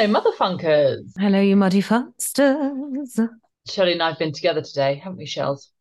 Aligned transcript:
Hello, 0.00 0.18
motherfunkers. 0.18 1.12
Hello, 1.18 1.38
you 1.42 1.56
muddy 1.56 1.82
fasters. 1.82 3.20
Shelley 3.68 3.92
and 3.92 4.02
I 4.02 4.08
have 4.08 4.18
been 4.18 4.32
together 4.32 4.62
today, 4.62 4.94
haven't 4.94 5.18
we, 5.18 5.26
Shells? 5.26 5.72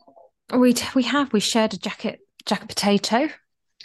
We 0.53 0.75
we 0.93 1.03
have 1.03 1.31
we 1.31 1.39
shared 1.39 1.73
a 1.73 1.77
jacket 1.77 2.19
jacket 2.45 2.67
potato. 2.67 3.29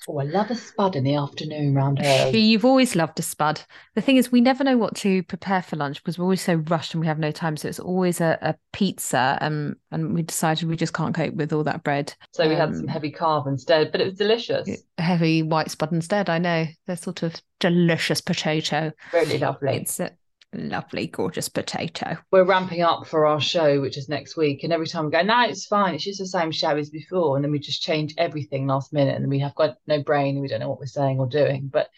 Oh, 0.09 0.19
I 0.19 0.25
love 0.25 0.51
a 0.51 0.57
spud 0.57 0.97
in 0.97 1.05
the 1.05 1.15
afternoon 1.15 1.73
round 1.73 1.98
here. 2.01 2.29
You've 2.29 2.65
always 2.65 2.97
loved 2.97 3.19
a 3.20 3.23
spud. 3.23 3.62
The 3.95 4.02
thing 4.02 4.16
is, 4.16 4.30
we 4.33 4.41
never 4.43 4.62
know 4.65 4.77
what 4.77 4.97
to 4.97 5.23
prepare 5.23 5.62
for 5.62 5.77
lunch 5.77 6.02
because 6.02 6.19
we're 6.19 6.25
always 6.25 6.43
so 6.43 6.55
rushed 6.55 6.93
and 6.93 7.01
we 7.01 7.07
have 7.07 7.19
no 7.19 7.30
time. 7.30 7.57
So 7.57 7.69
it's 7.69 7.79
always 7.79 8.21
a, 8.21 8.37
a 8.43 8.55
pizza, 8.73 9.39
um, 9.41 9.77
and 9.93 10.14
we 10.14 10.23
decided 10.23 10.69
we 10.69 10.77
just 10.77 10.93
can't 10.95 11.15
cope 11.15 11.35
with 11.35 11.52
all 11.52 11.62
that 11.65 11.85
bread. 11.85 12.12
So 12.32 12.46
we 12.48 12.57
had 12.57 12.71
Um, 12.71 12.74
some 12.74 12.88
heavy 12.88 13.12
carb 13.12 13.46
instead, 13.46 13.93
but 13.93 14.01
it 14.01 14.07
was 14.07 14.15
delicious. 14.15 14.69
heavy 14.98 15.45
white 15.45 15.71
spud 15.71 15.93
instead. 15.93 16.29
I 16.29 16.38
know 16.38 16.66
they're 16.87 16.96
sort 16.96 17.23
of 17.23 17.41
delicious 17.60 18.21
potato. 18.21 18.93
Really 19.12 19.38
lovely. 19.38 19.77
It's 19.77 20.01
a 20.01 20.10
lovely, 20.55 21.07
gorgeous 21.07 21.49
potato. 21.49 22.17
We're 22.31 22.45
ramping 22.45 22.83
up 22.83 23.07
for 23.07 23.27
our 23.27 23.41
show, 23.41 23.81
which 23.81 23.99
is 23.99 24.09
next 24.09 24.37
week. 24.37 24.65
And 24.65 24.73
every 24.73 24.87
time 24.87 25.07
we 25.07 25.11
go, 25.11 25.23
no, 25.23 25.43
it's 25.43 25.67
fine. 25.67 25.95
It's 25.95 26.05
just 26.05 26.19
the 26.19 26.27
same 26.27 26.51
show 26.51 26.77
as 26.77 26.91
before. 26.91 27.37
And 27.37 27.45
then 27.45 27.53
we 27.53 27.59
just 27.59 27.83
change 27.83 28.15
everything 28.19 28.67
last 28.67 28.93
minute. 28.93 29.17
And 29.17 29.29
we 29.29 29.41
have 29.41 29.55
got 29.55 29.77
no 29.87 30.03
brain 30.03 30.37
and 30.37 30.43
we 30.43 30.49
don't 30.49 30.61
know 30.61 30.69
what 30.69 30.80
we're 30.80 30.87
saying 30.87 31.19
or 31.19 31.27
doing. 31.27 31.69
But 31.73 31.89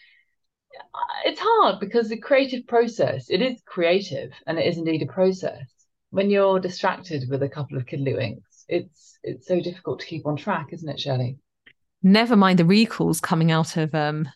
uh, 0.93 0.99
it's 1.25 1.39
hard 1.41 1.79
because 1.79 2.09
the 2.09 2.17
creative 2.17 2.67
process, 2.67 3.29
it 3.29 3.41
is 3.41 3.61
creative 3.65 4.31
and 4.45 4.57
it 4.57 4.65
is 4.65 4.77
indeed 4.77 5.01
a 5.01 5.11
process. 5.11 5.65
When 6.09 6.29
you're 6.29 6.59
distracted 6.59 7.29
with 7.29 7.43
a 7.43 7.49
couple 7.49 7.77
of 7.77 7.85
kiddlywinks, 7.85 8.65
it's 8.67 9.19
it's 9.23 9.47
so 9.47 9.59
difficult 9.59 9.99
to 9.99 10.05
keep 10.05 10.25
on 10.25 10.37
track, 10.37 10.67
isn't 10.71 10.87
it, 10.87 10.99
Shelley? 10.99 11.37
Never 12.01 12.35
mind 12.35 12.59
the 12.59 12.65
recalls 12.65 13.19
coming 13.19 13.51
out 13.51 13.75
of 13.75 13.93
um 13.93 14.29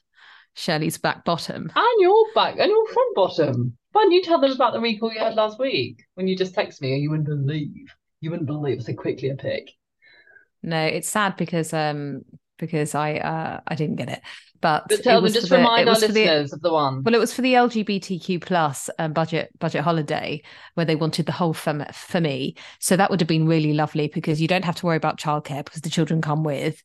Shirley's 0.54 0.98
back 0.98 1.24
bottom. 1.24 1.72
And 1.76 2.02
your 2.02 2.26
back 2.36 2.58
and 2.60 2.70
your 2.70 2.88
front 2.88 3.16
bottom. 3.16 3.78
Why 3.92 4.04
don't 4.04 4.12
you 4.12 4.24
tell 4.24 4.40
them 4.40 4.52
about 4.52 4.74
the 4.74 4.80
recall 4.80 5.12
you 5.12 5.20
had 5.20 5.36
last 5.36 5.60
week 5.60 6.04
when 6.16 6.28
you 6.28 6.36
just 6.38 6.54
text 6.54 6.82
me 6.82 6.94
and 6.94 7.02
you 7.02 7.10
wouldn't 7.10 7.28
believe. 7.28 7.94
You 8.22 8.30
wouldn't 8.30 8.48
believe 8.48 8.82
so 8.84 8.94
quickly 8.94 9.30
a 9.30 9.36
pick. 9.36 9.72
No, 10.64 10.82
it's 10.86 11.10
sad 11.10 11.38
because 11.38 11.74
um 11.74 12.22
because 12.60 12.94
I 12.96 13.16
uh 13.16 13.60
I 13.68 13.76
didn't 13.76 13.96
get 13.98 14.10
it. 14.10 14.22
But, 14.62 14.86
But 14.90 15.02
tell 15.02 15.22
them, 15.22 15.34
just 15.34 15.50
the- 15.50 15.58
remind 15.58 15.90
our 15.90 15.96
for 15.96 16.08
the- 16.10 16.28
of 16.54 16.62
the 16.62 16.72
one. 16.72 17.02
Well, 17.04 17.16
it 17.16 17.20
was 17.20 17.34
for 17.34 17.42
the 17.42 17.56
LGBTQ 17.56 18.42
plus 18.44 18.92
um, 19.00 19.12
budget 19.12 19.50
budget 19.60 19.82
holiday 19.82 20.44
where 20.76 20.86
they 20.86 20.96
wanted 20.96 21.26
the 21.26 21.32
whole 21.32 21.54
for, 21.54 21.84
for 21.92 22.22
me. 22.22 22.56
So 22.80 22.96
that 22.96 23.10
would 23.10 23.20
have 23.22 23.28
been 23.28 23.48
really 23.48 23.74
lovely 23.74 24.08
because 24.14 24.40
you 24.40 24.48
don't 24.48 24.64
have 24.66 24.76
to 24.76 24.86
worry 24.86 24.98
about 24.98 25.20
childcare 25.20 25.66
because 25.66 25.82
the 25.82 25.90
children 25.90 26.22
come 26.22 26.44
with 26.44 26.84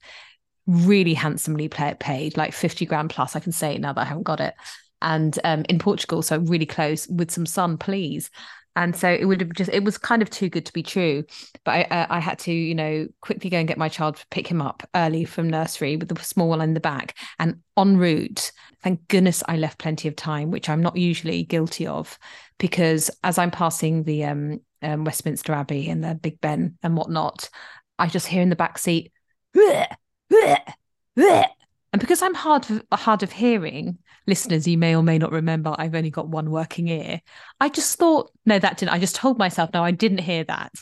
really 0.67 1.13
handsomely 1.15 1.69
paid, 1.69 2.37
like 2.39 2.55
fifty 2.55 2.87
grand 2.87 3.11
plus. 3.11 3.37
I 3.37 3.41
can 3.41 3.53
say 3.53 3.75
it 3.75 3.81
now 3.83 3.93
that 3.93 4.01
I 4.01 4.05
haven't 4.05 4.23
got 4.25 4.41
it. 4.41 4.55
And 5.03 5.39
um, 5.45 5.65
in 5.69 5.79
Portugal, 5.79 6.23
so 6.23 6.39
really 6.39 6.67
close 6.67 7.07
with 7.09 7.31
some 7.31 7.47
sun, 7.47 7.79
please. 7.79 8.31
And 8.75 8.95
so 8.95 9.09
it 9.09 9.25
would 9.25 9.41
have 9.41 9.53
just 9.55 9.71
it 9.73 9.85
was 9.85 9.97
kind 9.97 10.21
of 10.21 10.29
too 10.29 10.51
good 10.51 10.67
to 10.67 10.73
be 10.73 10.83
true. 10.83 11.25
But 11.65 11.71
I 11.71 11.83
uh, 11.85 12.07
I 12.11 12.21
had 12.21 12.39
to 12.41 12.53
you 12.53 12.75
know 12.75 13.09
quickly 13.23 13.49
go 13.49 13.59
and 13.59 13.69
get 13.69 13.79
my 13.79 13.89
child 13.89 14.17
to 14.17 14.27
pick 14.31 14.47
him 14.47 14.61
up 14.61 14.87
early 14.95 15.25
from 15.25 15.49
nursery 15.49 15.97
with 15.97 16.09
the 16.09 16.23
small 16.23 16.51
one 16.51 16.61
in 16.61 16.75
the 16.75 16.81
back 16.81 17.17
and 17.39 17.61
en 17.79 17.97
route 17.97 18.53
thank 18.87 19.09
goodness 19.09 19.43
I 19.49 19.57
left 19.57 19.81
plenty 19.81 20.07
of 20.07 20.15
time, 20.15 20.53
which 20.53 20.69
I'm 20.69 20.81
not 20.81 20.97
usually 20.97 21.43
guilty 21.43 21.89
of, 21.89 22.21
because 22.57 23.11
as 23.25 23.37
I'm 23.37 23.51
passing 23.51 24.05
the 24.05 24.25
um, 24.27 24.61
um, 24.81 25.05
Westminster 25.05 25.53
Abbey 25.53 25.89
and 25.89 26.05
the 26.05 26.15
Big 26.15 26.41
Ben 26.41 26.79
and 26.85 26.97
whatnot, 26.97 27.51
I 27.99 28.07
just 28.07 28.29
hear 28.29 28.43
in 28.43 28.49
the 28.49 28.55
back 28.55 28.79
seat, 28.79 29.11
"Bleh, 29.53 29.89
bleh, 30.31 30.73
bleh." 31.19 31.47
And 31.93 32.01
because 32.01 32.23
I'm 32.23 32.35
hard 32.35 32.71
of, 32.71 32.83
hard 32.93 33.23
of 33.23 33.33
hearing, 33.33 33.99
listeners, 34.27 34.67
you 34.67 34.79
may 34.79 34.95
or 34.97 35.03
may 35.03 35.19
not 35.19 35.33
remember, 35.33 35.75
I've 35.79 35.95
only 35.95 36.11
got 36.11 36.29
one 36.29 36.51
working 36.51 36.89
ear. 36.89 37.21
I 37.61 37.69
just 37.69 37.99
thought, 37.99 38.31
no, 38.45 38.59
that 38.59 38.79
didn't. 38.79 38.93
I 38.93 38.99
just 38.99 39.17
told 39.17 39.39
myself, 39.39 39.71
no, 39.73 39.83
I 39.83 39.93
didn't 39.93 40.19
hear 40.19 40.45
that. 40.45 40.73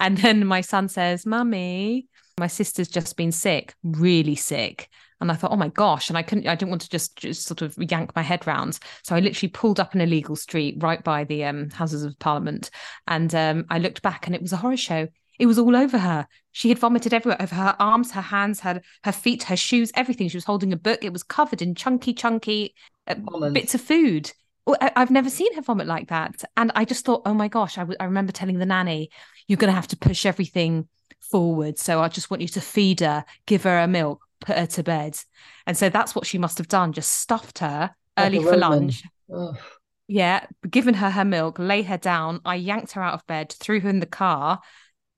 And 0.00 0.18
then 0.18 0.46
my 0.46 0.60
son 0.60 0.88
says, 0.88 1.24
"Mummy, 1.26 2.06
my 2.38 2.46
sister's 2.46 2.88
just 2.88 3.16
been 3.16 3.32
sick, 3.32 3.74
really 3.82 4.34
sick." 4.36 4.88
And 5.20 5.30
I 5.30 5.36
thought, 5.36 5.52
oh 5.52 5.56
my 5.56 5.68
gosh. 5.68 6.10
And 6.10 6.18
I 6.18 6.22
couldn't, 6.22 6.46
I 6.46 6.54
didn't 6.54 6.70
want 6.70 6.82
to 6.82 6.90
just, 6.90 7.16
just 7.16 7.46
sort 7.46 7.62
of 7.62 7.76
yank 7.78 8.14
my 8.14 8.22
head 8.22 8.46
round. 8.46 8.78
So 9.04 9.14
I 9.14 9.20
literally 9.20 9.50
pulled 9.50 9.80
up 9.80 9.94
an 9.94 10.00
illegal 10.00 10.36
street 10.36 10.76
right 10.82 11.02
by 11.02 11.24
the 11.24 11.44
um, 11.44 11.70
Houses 11.70 12.02
of 12.02 12.18
Parliament. 12.18 12.70
And 13.06 13.34
um, 13.34 13.64
I 13.70 13.78
looked 13.78 14.02
back 14.02 14.26
and 14.26 14.34
it 14.34 14.42
was 14.42 14.52
a 14.52 14.58
horror 14.58 14.76
show. 14.76 15.08
It 15.38 15.46
was 15.46 15.58
all 15.58 15.74
over 15.76 15.98
her. 15.98 16.26
She 16.52 16.68
had 16.68 16.78
vomited 16.78 17.12
everywhere 17.12 17.40
over 17.40 17.54
her 17.54 17.76
arms, 17.78 18.12
her 18.12 18.20
hands, 18.20 18.60
her, 18.60 18.80
her 19.04 19.12
feet, 19.12 19.44
her 19.44 19.56
shoes, 19.56 19.90
everything. 19.94 20.28
She 20.28 20.36
was 20.36 20.44
holding 20.44 20.72
a 20.72 20.76
book. 20.76 21.04
It 21.04 21.12
was 21.12 21.22
covered 21.22 21.60
in 21.62 21.74
chunky, 21.74 22.14
chunky 22.14 22.74
uh, 23.06 23.16
bits 23.52 23.74
of 23.74 23.80
food. 23.80 24.32
I- 24.80 24.92
I've 24.96 25.10
never 25.10 25.28
seen 25.30 25.52
her 25.54 25.62
vomit 25.62 25.86
like 25.86 26.08
that. 26.08 26.42
And 26.56 26.72
I 26.74 26.84
just 26.84 27.04
thought, 27.04 27.22
oh 27.26 27.34
my 27.34 27.48
gosh, 27.48 27.76
I, 27.76 27.82
w- 27.82 27.96
I 28.00 28.04
remember 28.04 28.32
telling 28.32 28.58
the 28.58 28.66
nanny, 28.66 29.10
you're 29.48 29.56
going 29.58 29.70
to 29.70 29.74
have 29.74 29.88
to 29.88 29.96
push 29.96 30.24
everything 30.24 30.88
forward. 31.20 31.78
So 31.78 32.00
I 32.00 32.08
just 32.08 32.30
want 32.30 32.40
you 32.40 32.48
to 32.48 32.60
feed 32.60 33.00
her, 33.00 33.24
give 33.46 33.64
her 33.64 33.78
a 33.78 33.88
milk, 33.88 34.22
put 34.40 34.56
her 34.56 34.66
to 34.66 34.82
bed. 34.82 35.18
And 35.66 35.76
so 35.76 35.88
that's 35.88 36.14
what 36.14 36.26
she 36.26 36.38
must 36.38 36.58
have 36.58 36.68
done, 36.68 36.92
just 36.92 37.12
stuffed 37.12 37.58
her 37.58 37.94
Like 38.16 38.26
early 38.26 38.38
for 38.40 38.56
lunch. 38.56 39.02
Ugh. 39.34 39.56
Yeah, 40.06 40.46
given 40.68 40.94
her 40.94 41.10
her 41.10 41.24
milk, 41.24 41.58
lay 41.58 41.82
her 41.82 41.96
down. 41.96 42.40
I 42.44 42.56
yanked 42.56 42.92
her 42.92 43.02
out 43.02 43.14
of 43.14 43.26
bed, 43.26 43.52
threw 43.52 43.80
her 43.80 43.88
in 43.88 44.00
the 44.00 44.06
car. 44.06 44.60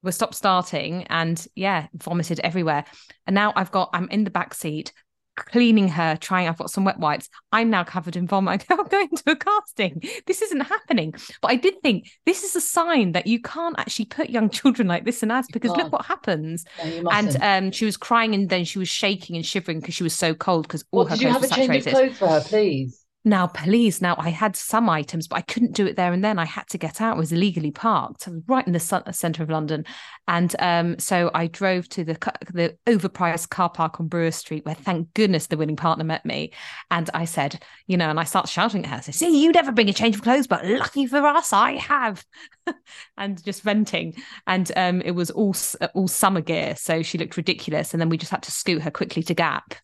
We 0.06 0.12
stopped 0.12 0.36
starting, 0.36 1.04
and 1.04 1.44
yeah, 1.54 1.88
vomited 1.94 2.40
everywhere. 2.40 2.84
And 3.26 3.34
now 3.34 3.52
I've 3.56 3.72
got, 3.72 3.90
I'm 3.92 4.08
in 4.08 4.24
the 4.24 4.30
back 4.30 4.54
seat, 4.54 4.92
cleaning 5.34 5.88
her, 5.88 6.16
trying. 6.16 6.48
I've 6.48 6.56
got 6.56 6.70
some 6.70 6.84
wet 6.84 6.98
wipes. 6.98 7.28
I'm 7.50 7.70
now 7.70 7.84
covered 7.84 8.16
in 8.16 8.26
vomit. 8.26 8.64
I'm 8.70 8.86
going 8.86 9.10
to 9.10 9.32
a 9.32 9.36
casting. 9.36 10.02
This 10.26 10.42
isn't 10.42 10.60
happening. 10.60 11.12
But 11.42 11.50
I 11.50 11.56
did 11.56 11.82
think 11.82 12.08
this 12.24 12.44
is 12.44 12.54
a 12.56 12.60
sign 12.60 13.12
that 13.12 13.26
you 13.26 13.40
can't 13.40 13.78
actually 13.78 14.06
put 14.06 14.30
young 14.30 14.48
children 14.50 14.88
like 14.88 15.04
this 15.04 15.22
in 15.22 15.30
ads 15.30 15.48
because 15.52 15.72
look 15.72 15.92
what 15.92 16.06
happens. 16.06 16.64
No, 16.84 17.10
And 17.10 17.36
um, 17.42 17.70
she 17.72 17.84
was 17.84 17.96
crying, 17.96 18.34
and 18.34 18.48
then 18.48 18.64
she 18.64 18.78
was 18.78 18.88
shaking 18.88 19.36
and 19.36 19.44
shivering 19.44 19.80
because 19.80 19.94
she 19.94 20.04
was 20.04 20.14
so 20.14 20.34
cold 20.34 20.68
because 20.68 20.84
all 20.92 21.04
her 21.04 21.16
clothes 21.16 21.32
have 21.32 21.42
were 21.42 21.46
a 21.46 21.50
change 21.50 21.76
of 21.76 21.82
saturated. 21.82 21.90
clothes 21.90 22.18
for 22.18 22.28
her, 22.28 22.40
please? 22.40 23.05
Now, 23.26 23.48
please, 23.48 24.00
now 24.00 24.14
I 24.18 24.30
had 24.30 24.54
some 24.54 24.88
items, 24.88 25.26
but 25.26 25.34
I 25.34 25.40
couldn't 25.40 25.72
do 25.72 25.84
it 25.84 25.96
there 25.96 26.12
and 26.12 26.22
then. 26.22 26.38
I 26.38 26.44
had 26.44 26.68
to 26.68 26.78
get 26.78 27.00
out. 27.00 27.16
I 27.16 27.18
was 27.18 27.32
illegally 27.32 27.72
parked. 27.72 28.28
Right 28.46 28.64
in 28.64 28.72
the 28.72 28.78
centre 28.78 29.42
of 29.42 29.50
London, 29.50 29.84
and 30.28 30.54
um, 30.60 30.96
so 31.00 31.32
I 31.34 31.48
drove 31.48 31.88
to 31.88 32.04
the 32.04 32.14
the 32.54 32.78
overpriced 32.86 33.48
car 33.48 33.68
park 33.68 33.98
on 33.98 34.06
Brewer 34.06 34.30
Street, 34.30 34.64
where 34.64 34.76
thank 34.76 35.12
goodness 35.14 35.48
the 35.48 35.56
winning 35.56 35.74
partner 35.74 36.04
met 36.04 36.24
me. 36.24 36.52
And 36.92 37.10
I 37.14 37.24
said, 37.24 37.60
you 37.88 37.96
know, 37.96 38.08
and 38.08 38.20
I 38.20 38.22
start 38.22 38.48
shouting 38.48 38.84
at 38.84 38.92
her, 38.92 39.02
say, 39.02 39.10
"See, 39.10 39.42
you 39.42 39.50
never 39.50 39.72
bring 39.72 39.88
a 39.88 39.92
change 39.92 40.14
of 40.14 40.22
clothes, 40.22 40.46
but 40.46 40.64
lucky 40.64 41.06
for 41.06 41.26
us, 41.26 41.52
I 41.52 41.72
have." 41.72 42.24
and 43.18 43.42
just 43.42 43.62
venting, 43.62 44.14
and 44.46 44.70
um, 44.76 45.00
it 45.00 45.16
was 45.16 45.32
all 45.32 45.56
all 45.94 46.06
summer 46.06 46.42
gear, 46.42 46.76
so 46.76 47.02
she 47.02 47.18
looked 47.18 47.36
ridiculous. 47.36 47.92
And 47.92 48.00
then 48.00 48.08
we 48.08 48.18
just 48.18 48.30
had 48.30 48.44
to 48.44 48.52
scoot 48.52 48.82
her 48.82 48.90
quickly 48.92 49.24
to 49.24 49.34
Gap, 49.34 49.74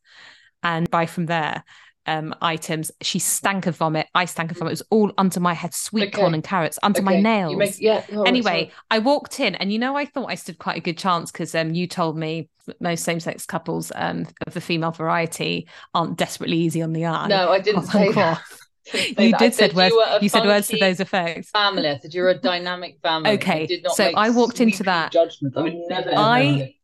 and 0.62 0.88
buy 0.92 1.06
from 1.06 1.26
there 1.26 1.64
um 2.06 2.34
items 2.42 2.90
she 3.00 3.18
stank 3.18 3.66
of 3.66 3.76
vomit 3.76 4.06
i 4.14 4.24
stank 4.24 4.50
of 4.50 4.56
vomit 4.58 4.70
it 4.70 4.72
was 4.72 4.82
all 4.90 5.12
under 5.18 5.38
my 5.38 5.54
head 5.54 5.72
sweet 5.72 6.08
Okay. 6.08 6.20
corn 6.20 6.34
and 6.34 6.42
carrots 6.42 6.78
under 6.82 7.00
my 7.02 7.12
Okay, 7.12 7.18
you 7.18 7.22
nails 7.22 7.56
make- 7.56 7.80
yeah. 7.80 8.04
anyway 8.26 8.70
i 8.90 8.98
walked 8.98 9.38
in 9.38 9.54
and 9.56 9.72
you 9.72 9.78
know 9.78 9.96
i 9.96 10.04
thought 10.04 10.26
i 10.30 10.34
stood 10.34 10.58
quite 10.58 10.76
a 10.76 10.80
good 10.80 10.98
chance 10.98 11.30
because 11.30 11.54
um 11.54 11.74
you 11.74 11.86
told 11.86 12.16
me 12.18 12.48
most 12.80 13.04
same-sex 13.04 13.46
couples 13.46 13.92
um 13.94 14.26
of 14.46 14.54
the 14.54 14.60
female 14.60 14.90
variety 14.90 15.68
aren't 15.94 16.16
desperately 16.18 16.56
easy 16.58 16.82
on 16.82 16.92
the 16.92 17.06
eye 17.06 17.28
No, 17.28 17.50
I 17.50 17.60
didn't 17.60 17.84
say 17.86 18.10
that. 18.12 18.40
Didn't 18.92 19.16
say 19.16 19.24
you 19.26 19.30
that. 19.30 19.38
Did 19.38 19.54
said 19.54 19.70
said 19.70 19.76
words 19.76 19.94
you, 19.94 20.04
you 20.22 20.28
said 20.28 20.44
words 20.44 20.66
to 20.68 20.76
those 20.76 20.98
effects 20.98 21.50
family. 21.50 21.88
I 21.88 21.98
said 21.98 22.12
you're 22.14 22.30
a 22.30 22.36
dynamic 22.36 22.98
family. 23.00 23.30
Okay, 23.34 23.66
did 23.68 23.84
not 23.84 23.94
so 23.94 24.10
I 24.16 24.30
walked 24.30 24.60
into 24.60 24.82
that- 24.82 25.12
Judgment. 25.12 25.56
I 25.56 25.62
would 25.62 25.74
never. 25.88 26.10
I-. 26.16 26.74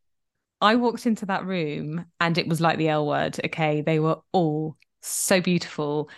I 0.60 0.76
walked 0.76 1.06
into 1.06 1.26
that 1.26 1.44
room 1.44 2.04
and 2.20 2.38
it 2.38 2.46
was 2.48 2.60
like 2.60 2.78
the 2.78 2.88
L 2.88 3.06
word. 3.06 3.38
Okay. 3.44 3.80
They 3.80 3.98
were 4.00 4.18
all 4.32 4.76
so 5.02 5.40
beautiful, 5.40 6.10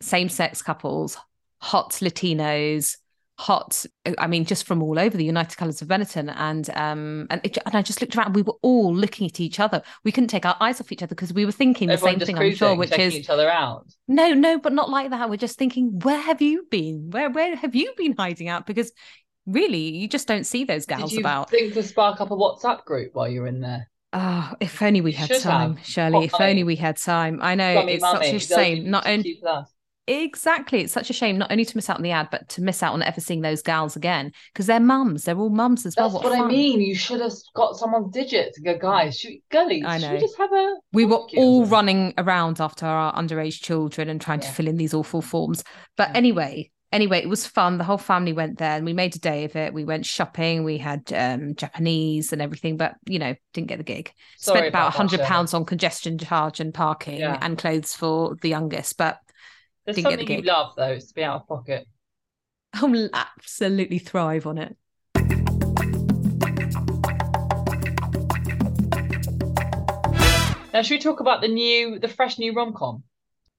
same 0.00 0.28
sex 0.28 0.62
couples, 0.62 1.16
hot 1.60 1.92
Latinos, 1.92 2.96
hot, 3.36 3.84
I 4.18 4.26
mean, 4.26 4.44
just 4.44 4.64
from 4.66 4.82
all 4.82 4.98
over 4.98 5.16
the 5.16 5.24
United 5.24 5.56
Colors 5.56 5.82
of 5.82 5.88
Benetton. 5.88 6.32
And 6.36 6.70
um 6.70 7.26
and, 7.30 7.40
it, 7.44 7.58
and 7.66 7.74
I 7.74 7.82
just 7.82 8.00
looked 8.00 8.16
around, 8.16 8.34
we 8.34 8.42
were 8.42 8.54
all 8.62 8.94
looking 8.94 9.26
at 9.26 9.40
each 9.40 9.58
other. 9.58 9.82
We 10.04 10.12
couldn't 10.12 10.28
take 10.28 10.46
our 10.46 10.56
eyes 10.60 10.80
off 10.80 10.92
each 10.92 11.02
other 11.02 11.14
because 11.14 11.32
we 11.32 11.44
were 11.44 11.52
thinking 11.52 11.88
the 11.88 11.98
same 11.98 12.20
thing, 12.20 12.38
I'm 12.38 12.54
sure, 12.54 12.76
which 12.76 12.96
is 12.98 13.14
each 13.14 13.30
other 13.30 13.50
out. 13.50 13.86
no, 14.06 14.32
no, 14.32 14.58
but 14.58 14.72
not 14.72 14.90
like 14.90 15.10
that. 15.10 15.28
We're 15.28 15.36
just 15.36 15.58
thinking, 15.58 15.98
where 16.00 16.20
have 16.20 16.40
you 16.40 16.66
been? 16.70 17.10
Where 17.10 17.30
where 17.30 17.56
have 17.56 17.74
you 17.74 17.92
been 17.96 18.14
hiding 18.16 18.48
out? 18.48 18.66
Because 18.66 18.92
really, 19.46 19.96
you 19.96 20.08
just 20.08 20.28
don't 20.28 20.44
see 20.44 20.64
those 20.64 20.86
Did 20.86 21.12
you 21.12 21.20
about. 21.20 21.50
think 21.50 21.74
to 21.74 21.82
spark 21.82 22.20
up 22.20 22.30
a 22.30 22.36
WhatsApp 22.36 22.84
group 22.84 23.14
while 23.14 23.28
you 23.28 23.40
were 23.40 23.48
in 23.48 23.60
there? 23.60 23.90
Oh, 24.16 24.54
if 24.60 24.80
only 24.80 25.00
we 25.00 25.10
had 25.12 25.28
should 25.28 25.42
time, 25.42 25.76
have. 25.76 25.86
Shirley. 25.86 26.26
If 26.26 26.40
only 26.40 26.62
we 26.62 26.76
had 26.76 26.96
time. 26.96 27.40
I 27.42 27.56
know 27.56 27.84
it's 27.88 28.02
such 28.02 28.32
a 28.32 28.38
shame. 28.38 28.88
Not 28.88 29.06
only 29.08 29.40
exactly, 30.06 30.82
it's 30.82 30.92
such 30.92 31.10
a 31.10 31.12
shame 31.12 31.38
not 31.38 31.50
only 31.50 31.64
to 31.64 31.76
miss 31.76 31.88
out 31.90 31.96
on 31.96 32.02
the 32.02 32.10
ad, 32.10 32.28
but 32.30 32.48
to 32.50 32.62
miss 32.62 32.82
out 32.82 32.92
on 32.92 33.02
ever 33.02 33.20
seeing 33.20 33.40
those 33.40 33.62
gals 33.62 33.96
again 33.96 34.32
because 34.52 34.66
they're 34.66 34.78
mums. 34.78 35.24
They're 35.24 35.36
all 35.38 35.50
mums 35.50 35.84
as 35.84 35.96
well. 35.96 36.10
That's 36.10 36.24
what, 36.24 36.38
I 36.38 36.46
mean. 36.46 36.80
You 36.80 36.94
should 36.94 37.20
have 37.20 37.32
got 37.54 37.76
someone's 37.76 38.12
digits 38.12 38.58
go, 38.58 38.78
guys, 38.78 39.18
should 39.18 39.30
we, 39.30 39.42
girlies, 39.50 39.84
I 39.84 39.98
should 39.98 40.06
know. 40.08 40.14
we 40.14 40.20
just 40.20 40.38
have 40.38 40.52
a 40.52 40.74
We 40.92 41.06
were 41.06 41.20
all 41.36 41.66
running 41.66 42.14
around 42.18 42.60
after 42.60 42.86
our 42.86 43.12
underage 43.14 43.62
children 43.62 44.08
and 44.08 44.20
trying 44.20 44.40
to 44.40 44.48
fill 44.48 44.68
in 44.68 44.76
these 44.76 44.94
awful 44.94 45.22
forms. 45.22 45.64
But 45.96 46.10
Yeah. 46.10 46.18
anyway, 46.18 46.70
anyway, 46.94 47.18
it 47.18 47.28
was 47.28 47.46
fun. 47.46 47.76
The 47.76 47.84
whole 47.84 47.98
family 47.98 48.32
went 48.32 48.58
there 48.58 48.76
and 48.76 48.86
we 48.86 48.92
made 48.94 49.14
a 49.16 49.18
day 49.18 49.44
of 49.44 49.56
it. 49.56 49.74
We 49.74 49.84
went 49.84 50.06
shopping. 50.06 50.64
We 50.64 50.78
had 50.78 51.12
um, 51.12 51.54
Japanese 51.56 52.32
and 52.32 52.40
everything, 52.40 52.76
but 52.76 52.94
you 53.06 53.18
know, 53.18 53.34
didn't 53.52 53.68
get 53.68 53.78
the 53.78 53.84
gig. 53.84 54.12
Sorry 54.38 54.58
Spent 54.58 54.68
about 54.68 54.80
about 54.88 54.94
a 54.94 54.96
hundred 54.96 55.20
that, 55.20 55.26
pounds 55.28 55.52
on 55.52 55.64
congestion 55.66 56.16
charge 56.16 56.60
and 56.60 56.72
parking 56.72 57.18
Yeah. 57.18 57.38
and 57.42 57.58
clothes 57.58 57.92
for 57.94 58.36
the 58.40 58.48
youngest, 58.48 58.96
but 58.96 59.18
There's 59.84 59.96
Didn't 59.96 60.10
get 60.10 60.16
the 60.16 60.22
something 60.22 60.36
you 60.36 60.42
gig. 60.42 60.46
love 60.46 60.72
though, 60.76 60.92
is 60.92 61.08
to 61.08 61.14
be 61.14 61.24
out 61.24 61.42
of 61.42 61.48
pocket. 61.48 61.86
I'll 62.72 63.08
absolutely 63.12 63.98
thrive 63.98 64.46
on 64.46 64.58
it. 64.58 64.76
Now, 70.72 70.82
should 70.82 70.94
we 70.94 70.98
talk 70.98 71.20
about 71.20 71.40
the 71.40 71.46
new, 71.46 72.00
the 72.00 72.08
fresh 72.08 72.36
new 72.36 72.52
rom 72.52 72.72
com, 72.72 73.04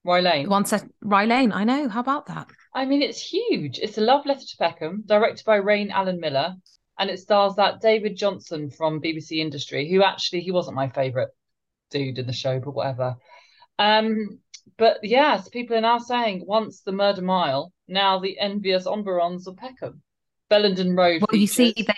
Roy 0.04 0.20
Lane? 0.20 0.50
One 0.50 0.66
set, 0.66 0.84
Rye 1.00 1.24
Lane. 1.24 1.50
I 1.50 1.64
know. 1.64 1.88
How 1.88 2.00
about 2.00 2.26
that? 2.26 2.46
I 2.76 2.84
mean, 2.84 3.00
it's 3.00 3.18
huge. 3.18 3.78
It's 3.78 3.96
a 3.96 4.02
love 4.02 4.26
letter 4.26 4.44
to 4.46 4.56
Peckham, 4.58 5.02
directed 5.06 5.46
by 5.46 5.56
Raine 5.56 5.90
Allen-Miller, 5.90 6.56
and 6.98 7.10
it 7.10 7.18
stars 7.18 7.54
that 7.56 7.80
David 7.80 8.18
Jonsson 8.18 8.70
from 8.70 9.00
BBC 9.00 9.38
Industry, 9.38 9.90
who 9.90 10.04
actually 10.04 10.42
he 10.42 10.50
wasn't 10.50 10.76
my 10.76 10.90
favourite 10.90 11.30
dude 11.90 12.18
in 12.18 12.26
the 12.26 12.34
show, 12.34 12.60
but 12.60 12.74
whatever. 12.74 13.16
Um, 13.78 14.40
but 14.76 14.98
yes, 15.02 15.48
people 15.48 15.74
are 15.74 15.80
now 15.80 15.96
saying 15.96 16.44
once 16.46 16.82
the 16.82 16.92
Murder 16.92 17.22
Mile, 17.22 17.72
now 17.88 18.18
the 18.18 18.38
envious 18.38 18.84
Omberons 18.84 19.46
of 19.46 19.56
Peckham, 19.56 20.02
Bellenden 20.50 20.94
Road. 20.98 21.22
Well, 21.22 21.40
you 21.40 21.46
see, 21.46 21.72
they 21.74 21.94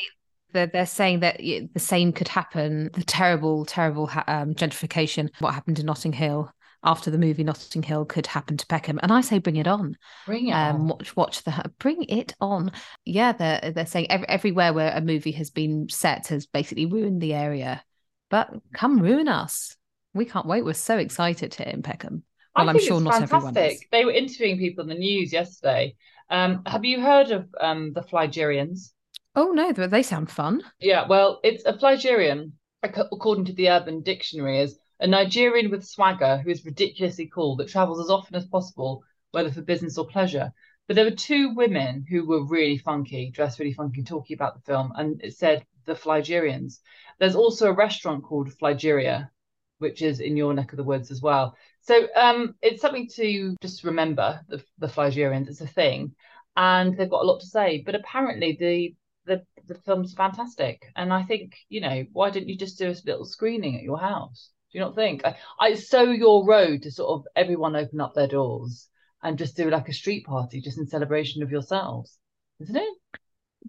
they're, 0.52 0.68
they're 0.68 0.86
saying 0.86 1.20
that 1.20 1.38
the 1.38 1.68
same 1.78 2.12
could 2.12 2.28
happen. 2.28 2.90
The 2.94 3.02
terrible, 3.02 3.64
terrible 3.64 4.08
um, 4.28 4.54
gentrification. 4.54 5.30
What 5.40 5.54
happened 5.54 5.80
in 5.80 5.86
Notting 5.86 6.12
Hill 6.12 6.52
after 6.84 7.10
the 7.10 7.18
movie 7.18 7.44
Notting 7.44 7.82
Hill 7.82 8.04
could 8.04 8.26
happen 8.26 8.56
to 8.56 8.66
Peckham, 8.66 8.98
and 9.02 9.12
I 9.12 9.20
say 9.20 9.38
bring 9.38 9.56
it 9.56 9.66
on. 9.66 9.96
bring 10.24 10.46
it 10.48 10.60
um 10.62 10.62
on. 10.62 10.88
watch 10.88 11.16
watch 11.16 11.42
the 11.44 11.72
bring 11.78 12.04
it 12.04 12.34
on 12.40 12.72
yeah 13.04 13.32
they're 13.32 13.72
they're 13.72 13.86
saying 13.86 14.10
ev- 14.10 14.24
everywhere 14.28 14.72
where 14.72 14.92
a 14.96 15.00
movie 15.00 15.32
has 15.32 15.50
been 15.50 15.88
set 15.90 16.28
has 16.28 16.46
basically 16.46 16.86
ruined 16.86 17.20
the 17.20 17.34
area 17.34 17.84
but 18.30 18.50
come 18.72 19.00
ruin 19.00 19.28
us 19.28 19.76
we 20.14 20.24
can't 20.24 20.46
wait 20.46 20.64
we're 20.64 20.72
so 20.74 20.96
excited 20.98 21.54
here 21.54 21.66
in 21.68 21.82
peckham 21.82 22.24
I 22.54 22.64
well 22.64 22.68
i'm 22.68 22.78
think 22.78 22.88
sure 22.88 23.00
it's 23.00 23.04
not 23.04 23.20
everyone 23.22 23.56
fantastic. 23.56 23.56
is 23.56 23.86
They 23.90 24.04
were 24.04 24.12
interviewing 24.12 24.58
people 24.58 24.82
in 24.82 24.88
the 24.88 24.94
news 24.96 25.32
yesterday. 25.32 25.96
Um, 26.30 26.62
have 26.66 26.84
you 26.84 27.00
heard 27.00 27.30
of 27.30 27.48
um 27.60 27.92
the 27.94 28.02
Flygerians? 28.02 28.92
oh 29.34 29.52
no 29.52 29.72
they 29.72 29.86
they 29.86 30.02
sound 30.02 30.30
fun 30.30 30.62
Yeah, 30.80 31.06
well, 31.08 31.40
it's 31.42 31.64
a 31.64 31.72
Flygerian, 31.72 32.52
according 32.82 33.46
to 33.46 33.52
the 33.52 33.70
Urban 33.70 34.02
Dictionary, 34.02 34.60
is 34.60 34.78
a 35.00 35.06
Nigerian 35.06 35.70
with 35.70 35.86
swagger 35.86 36.38
who 36.38 36.50
is 36.50 36.64
ridiculously 36.64 37.30
cool 37.32 37.56
that 37.56 37.68
travels 37.68 38.00
as 38.00 38.10
often 38.10 38.34
as 38.34 38.46
possible, 38.46 39.04
whether 39.30 39.50
for 39.50 39.62
business 39.62 39.96
or 39.98 40.06
pleasure. 40.06 40.52
But 40.86 40.96
there 40.96 41.04
were 41.04 41.10
two 41.10 41.54
women 41.54 42.04
who 42.08 42.26
were 42.26 42.44
really 42.44 42.78
funky, 42.78 43.30
dressed 43.30 43.58
really 43.58 43.74
funky, 43.74 44.02
talking 44.02 44.34
about 44.34 44.54
the 44.54 44.62
film, 44.62 44.92
and 44.96 45.22
it 45.22 45.36
said 45.36 45.64
the 45.84 45.94
Flygerians. 45.94 46.80
There's 47.18 47.36
also 47.36 47.68
a 47.68 47.74
restaurant 47.74 48.24
called 48.24 48.50
Flygeria, 48.58 49.30
which 49.78 50.02
is 50.02 50.20
in 50.20 50.36
your 50.36 50.54
neck 50.54 50.72
of 50.72 50.78
the 50.78 50.84
woods 50.84 51.10
as 51.10 51.22
well. 51.22 51.56
So 51.82 52.08
um, 52.16 52.54
it's 52.62 52.82
something 52.82 53.08
to 53.14 53.56
just 53.62 53.84
remember 53.84 54.40
the 54.48 54.64
the 54.78 54.88
Flygerians. 54.88 55.48
It's 55.48 55.60
a 55.60 55.66
thing, 55.66 56.14
and 56.56 56.96
they've 56.96 57.10
got 57.10 57.22
a 57.22 57.26
lot 57.26 57.40
to 57.40 57.46
say. 57.46 57.82
But 57.84 57.94
apparently 57.94 58.56
the 58.58 58.94
the 59.26 59.44
the 59.66 59.80
film's 59.82 60.14
fantastic, 60.14 60.90
and 60.96 61.12
I 61.12 61.22
think 61.22 61.54
you 61.68 61.80
know 61.80 62.04
why 62.12 62.30
don't 62.30 62.48
you 62.48 62.56
just 62.56 62.78
do 62.78 62.88
a 62.88 62.96
little 63.04 63.24
screening 63.24 63.76
at 63.76 63.82
your 63.82 63.98
house? 63.98 64.50
Do 64.72 64.78
you 64.78 64.84
not 64.84 64.94
think? 64.94 65.24
I, 65.24 65.36
I 65.58 65.74
so 65.74 66.02
your 66.02 66.46
road 66.46 66.82
to 66.82 66.90
sort 66.90 67.10
of 67.20 67.26
everyone 67.34 67.76
open 67.76 68.00
up 68.00 68.14
their 68.14 68.28
doors 68.28 68.88
and 69.22 69.38
just 69.38 69.56
do 69.56 69.70
like 69.70 69.88
a 69.88 69.92
street 69.92 70.26
party 70.26 70.60
just 70.60 70.78
in 70.78 70.86
celebration 70.86 71.42
of 71.42 71.50
yourselves, 71.50 72.18
isn't 72.60 72.76
it? 72.76 72.94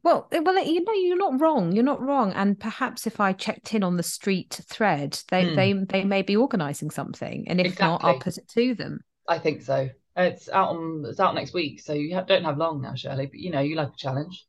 well 0.04 0.28
eh, 0.32 0.40
well 0.40 0.64
you 0.64 0.84
know 0.84 0.94
you're 0.94 1.18
not 1.18 1.42
wrong 1.42 1.72
you're 1.72 1.84
not 1.84 2.02
wrong 2.02 2.32
and 2.34 2.60
perhaps 2.60 3.08
if 3.08 3.20
i 3.20 3.34
checked 3.34 3.74
in 3.74 3.84
on 3.84 3.98
the 3.98 4.04
street 4.04 4.62
thread 4.70 5.20
they 5.30 5.44
Hmm. 5.44 5.56
they 5.56 5.74
they 5.74 6.04
may 6.04 6.22
be 6.22 6.38
organizing 6.38 6.92
something 6.92 7.46
and 7.50 7.60
if 7.60 7.80
not 7.80 8.04
i'll 8.04 8.20
put 8.20 8.38
it 8.38 8.48
to 8.50 8.76
them 8.76 9.00
I 9.28 9.40
think 9.40 9.62
so. 9.62 9.90
It's 10.16 10.50
out 10.50 10.70
on 10.70 11.06
it's 11.08 11.20
out 11.20 11.36
next 11.36 11.54
week, 11.54 11.82
so 11.82 11.94
you 11.94 12.10
don't 12.28 12.44
have 12.44 12.58
long 12.58 12.82
now, 12.82 12.96
Shirley. 12.96 13.28
But 13.28 13.40
you 13.40 13.52
know 13.52 13.60
you 13.62 13.76
like 13.76 13.90
a 13.90 13.98
challenge 13.98 14.46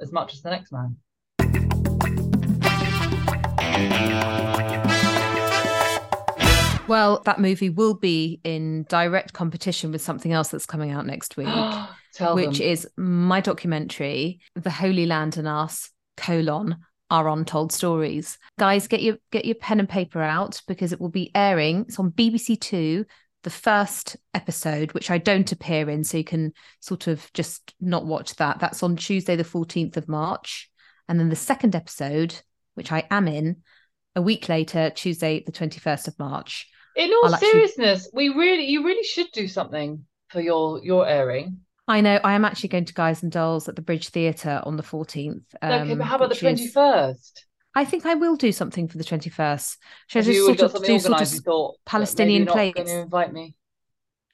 as 0.00 0.12
much 0.12 0.34
as 0.34 0.42
the 0.42 0.50
next 0.50 0.72
man. 0.72 0.96
Well 6.96 7.20
that 7.26 7.38
movie 7.38 7.68
will 7.68 7.94
be 7.94 8.40
in 8.42 8.84
direct 8.88 9.34
competition 9.34 9.92
with 9.92 10.00
something 10.00 10.32
else 10.32 10.48
that's 10.48 10.64
coming 10.64 10.90
out 10.90 11.04
next 11.04 11.36
week 11.40 11.48
Tell 12.14 12.34
which 12.34 12.58
them. 12.58 12.68
is 12.68 12.88
my 12.96 13.42
documentary, 13.42 14.40
The 14.54 14.70
Holy 14.70 15.04
Land 15.04 15.36
and 15.36 15.46
Us, 15.46 15.90
colon, 16.16 16.78
Our 17.10 17.28
Untold 17.28 17.72
Stories. 17.72 18.38
Guys, 18.58 18.88
get 18.88 19.02
your 19.02 19.18
get 19.30 19.44
your 19.44 19.56
pen 19.56 19.80
and 19.80 19.88
paper 19.88 20.22
out 20.22 20.62
because 20.66 20.92
it 20.94 21.00
will 21.00 21.10
be 21.10 21.30
airing. 21.34 21.84
It's 21.86 21.98
on 21.98 22.12
BBC 22.12 22.58
Two, 22.58 23.04
the 23.42 23.50
first 23.50 24.16
episode, 24.32 24.92
which 24.92 25.10
I 25.10 25.18
don't 25.18 25.52
appear 25.52 25.90
in, 25.90 26.04
so 26.04 26.16
you 26.16 26.24
can 26.24 26.54
sort 26.80 27.06
of 27.06 27.30
just 27.34 27.74
not 27.82 28.06
watch 28.06 28.34
that. 28.36 28.60
That's 28.60 28.82
on 28.82 28.96
Tuesday, 28.96 29.36
the 29.36 29.44
14th 29.44 29.98
of 29.98 30.08
March. 30.08 30.70
And 31.08 31.20
then 31.20 31.28
the 31.28 31.36
second 31.36 31.76
episode, 31.76 32.40
which 32.76 32.90
I 32.90 33.06
am 33.10 33.28
in, 33.28 33.62
a 34.14 34.22
week 34.22 34.48
later, 34.48 34.88
Tuesday, 34.88 35.44
the 35.44 35.52
21st 35.52 36.08
of 36.08 36.18
March. 36.18 36.66
In 36.96 37.10
all 37.12 37.26
I'll 37.26 37.34
actually- 37.34 37.50
seriousness, 37.50 38.08
we 38.12 38.30
really 38.30 38.64
you 38.66 38.84
really 38.84 39.04
should 39.04 39.30
do 39.32 39.48
something 39.48 40.04
for 40.28 40.40
your 40.40 40.82
your 40.82 41.06
airing. 41.06 41.60
I 41.88 42.00
know 42.00 42.18
I 42.24 42.32
am 42.34 42.44
actually 42.44 42.70
going 42.70 42.86
to 42.86 42.94
Guys 42.94 43.22
and 43.22 43.30
Dolls 43.30 43.68
at 43.68 43.76
the 43.76 43.82
Bridge 43.82 44.08
Theatre 44.08 44.60
on 44.64 44.76
the 44.76 44.82
14th. 44.82 45.42
okay, 45.62 45.92
um, 45.92 45.98
but 45.98 46.04
how 46.04 46.16
about 46.16 46.30
the 46.30 46.34
21st? 46.34 47.10
is- 47.12 47.32
I 47.76 47.84
think 47.84 48.06
I 48.06 48.14
will 48.14 48.36
do 48.36 48.52
something 48.52 48.88
for 48.88 48.96
the 48.96 49.04
21st. 49.04 49.76
Should 50.06 50.18
I 50.20 50.22
just 50.22 50.46
sort 50.46 50.60
of 50.62 50.84
do 50.84 50.98
sort 50.98 51.20
of 51.20 51.30
You 51.30 51.40
thought 51.40 51.72
that 51.72 51.76
maybe 51.76 51.82
Palestinian 51.84 52.42
you're 52.44 52.54
not 52.56 52.74
going 52.74 52.86
to 52.86 53.00
invite 53.00 53.32
me. 53.32 53.54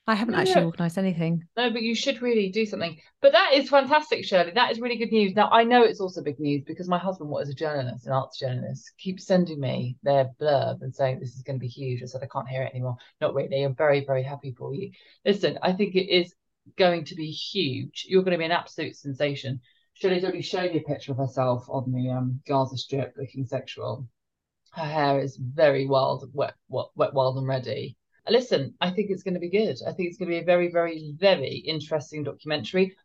I 0.07 0.17
haven't 0.17 0.35
No, 0.35 0.41
actually 0.41 0.65
organised 0.65 0.99
anything. 0.99 1.45
No, 1.57 1.71
but 1.71 1.83
you 1.83 1.95
should 1.95 2.23
really 2.23 2.51
do 2.51 2.67
something. 2.67 2.99
But 3.21 3.33
that 3.33 3.53
is 3.55 3.69
fantastic, 3.69 4.25
Shirley. 4.25 4.51
That 4.51 4.73
is 4.73 4.81
really 4.81 4.97
good 4.97 5.13
news. 5.13 5.35
Now 5.37 5.49
I 5.51 5.63
know 5.63 5.85
it's 5.85 6.01
also 6.01 6.23
big 6.23 6.41
news 6.41 6.65
because 6.67 6.89
my 6.89 6.99
husband, 6.99 7.31
what 7.31 7.45
is 7.45 7.51
a 7.51 7.55
journalist, 7.55 8.07
an 8.07 8.13
arts 8.13 8.39
journalist, 8.39 8.91
keeps 8.99 9.27
sending 9.27 9.61
me 9.61 9.97
their 10.03 10.31
blurb 10.41 10.83
and 10.83 10.93
saying 10.93 11.21
this 11.21 11.37
is 11.37 11.43
going 11.43 11.59
to 11.59 11.65
be 11.65 11.69
huge. 11.69 12.03
I 12.03 12.07
said 12.07 12.23
I 12.23 12.27
can't 12.27 12.49
hear 12.49 12.63
it 12.63 12.73
anymore. 12.75 12.97
Not 13.21 13.35
really. 13.35 13.63
I'm 13.63 13.77
very, 13.77 14.05
very 14.05 14.25
happy 14.25 14.53
for 14.59 14.75
you. 14.75 14.91
Listen, 15.25 15.59
I 15.63 15.73
think 15.73 15.95
it 15.95 16.13
is 16.13 16.35
going 16.77 17.05
to 17.05 17.15
be 17.15 17.31
huge. 17.31 18.05
You're 18.09 18.23
going 18.23 18.33
to 18.33 18.39
be 18.39 18.45
an 18.45 18.53
absolute 18.53 18.97
sensation. 18.97 19.61
Shirley's 19.95 20.25
already 20.25 20.43
shown 20.43 20.73
you 20.73 20.81
a 20.81 20.89
picture 20.89 21.13
of 21.13 21.19
herself 21.19 21.65
on 21.69 21.93
the 21.93 22.11
um, 22.11 22.41
Gaza 22.49 22.77
Strip 22.77 23.15
looking 23.17 23.47
sexual. 23.47 24.09
Her 24.73 24.85
hair 24.85 25.21
is 25.21 25.37
very 25.37 25.87
wild, 25.87 26.29
wet, 26.33 26.55
wet, 26.69 26.87
wet, 26.97 27.15
wild, 27.15 27.37
and 27.37 27.47
ready. 27.47 27.97
Listen, 28.29 28.75
I 28.81 28.91
think 28.91 29.11
it's 29.11 29.23
going 29.23 29.35
to 29.35 29.41
be 29.41 29.51
good. 29.51 29.77
I 29.87 29.93
think 29.93 30.09
it's 30.09 30.19
going 30.19 30.31
to 30.31 30.37
be 30.37 30.43
a 30.43 30.45
very, 30.45 30.71
very, 30.71 31.15
very 31.19 31.57
interesting 31.57 32.23
documentary. 32.23 32.97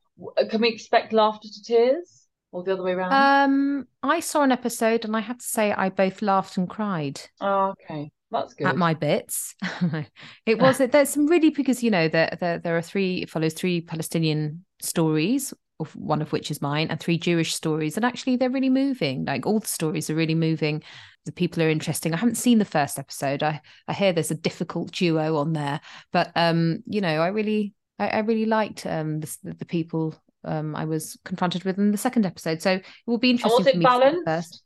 Can 0.49 0.61
we 0.61 0.69
expect 0.69 1.13
laughter 1.13 1.47
to 1.47 1.63
tears 1.63 2.27
or 2.51 2.63
the 2.63 2.73
other 2.73 2.83
way 2.83 2.93
around? 2.93 3.13
Um, 3.13 3.87
I 4.03 4.19
saw 4.19 4.43
an 4.43 4.51
episode 4.51 5.05
and 5.05 5.15
I 5.15 5.21
had 5.21 5.39
to 5.39 5.45
say 5.45 5.71
I 5.71 5.89
both 5.89 6.21
laughed 6.21 6.57
and 6.57 6.69
cried 6.69 7.21
oh, 7.41 7.73
okay. 7.83 8.11
That's 8.29 8.53
good. 8.53 8.67
at 8.67 8.75
my 8.75 8.93
bits. 8.93 9.55
it 10.45 10.59
was 10.59 10.79
there's 10.79 11.09
some 11.09 11.27
really 11.27 11.49
because 11.49 11.81
you 11.81 11.89
know 11.89 12.09
there 12.09 12.35
there, 12.39 12.59
there 12.59 12.77
are 12.77 12.81
three 12.81 13.21
it 13.21 13.29
follows 13.29 13.53
three 13.53 13.79
Palestinian 13.81 14.65
stories. 14.81 15.53
Of 15.79 15.95
one 15.95 16.23
of 16.23 16.31
which 16.31 16.49
is 16.49 16.61
mine, 16.61 16.87
and 16.89 16.99
three 16.99 17.19
Jewish 17.19 17.53
stories, 17.53 17.97
and 17.97 18.05
actually 18.05 18.35
they're 18.35 18.49
really 18.49 18.69
moving. 18.69 19.25
Like 19.25 19.45
all 19.45 19.59
the 19.59 19.67
stories 19.67 20.09
are 20.09 20.15
really 20.15 20.35
moving. 20.35 20.81
The 21.25 21.31
people 21.31 21.61
are 21.61 21.69
interesting. 21.69 22.13
I 22.13 22.17
haven't 22.17 22.35
seen 22.35 22.57
the 22.57 22.65
first 22.65 22.97
episode. 22.97 23.43
I 23.43 23.61
I 23.87 23.93
hear 23.93 24.11
there's 24.11 24.31
a 24.31 24.35
difficult 24.35 24.91
duo 24.91 25.37
on 25.37 25.53
there, 25.53 25.79
but 26.11 26.31
um, 26.35 26.83
you 26.87 27.01
know, 27.01 27.21
I 27.21 27.27
really 27.27 27.75
I, 27.99 28.07
I 28.07 28.19
really 28.19 28.45
liked 28.45 28.85
um 28.87 29.19
the, 29.19 29.37
the 29.43 29.65
people 29.65 30.15
um 30.43 30.75
I 30.75 30.85
was 30.85 31.17
confronted 31.25 31.63
with 31.63 31.77
in 31.77 31.91
the 31.91 31.97
second 31.97 32.25
episode. 32.25 32.61
So 32.61 32.71
it 32.71 32.85
will 33.05 33.19
be 33.19 33.29
and 33.29 33.39
interesting. 33.39 33.65
was 33.65 33.75
it 33.75 33.83
balanced? 33.83 34.25
first. 34.25 34.63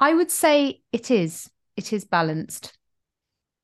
I 0.00 0.14
would 0.14 0.30
say 0.30 0.82
it 0.92 1.10
is. 1.10 1.50
It 1.76 1.92
is 1.92 2.04
balanced. 2.04 2.76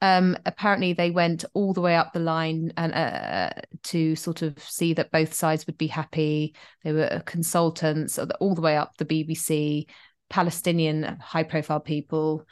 Um, 0.02 0.36
apparently, 0.44 0.92
they 0.92 1.10
went 1.10 1.44
all 1.54 1.72
the 1.72 1.80
way 1.80 1.96
up 1.96 2.12
the 2.12 2.20
line 2.20 2.72
and 2.76 2.92
uh, 2.94 3.50
to 3.84 4.14
sort 4.14 4.42
of 4.42 4.58
see 4.58 4.92
that 4.94 5.10
both 5.10 5.32
sides 5.32 5.66
would 5.66 5.78
be 5.78 5.86
happy. 5.86 6.54
They 6.84 6.92
were 6.92 7.22
consultants 7.24 8.18
all 8.40 8.54
the 8.54 8.60
way 8.60 8.76
up 8.76 8.96
the 8.98 9.06
BBC, 9.06 9.86
Palestinian 10.28 11.18
high-profile 11.20 11.80
people, 11.80 12.46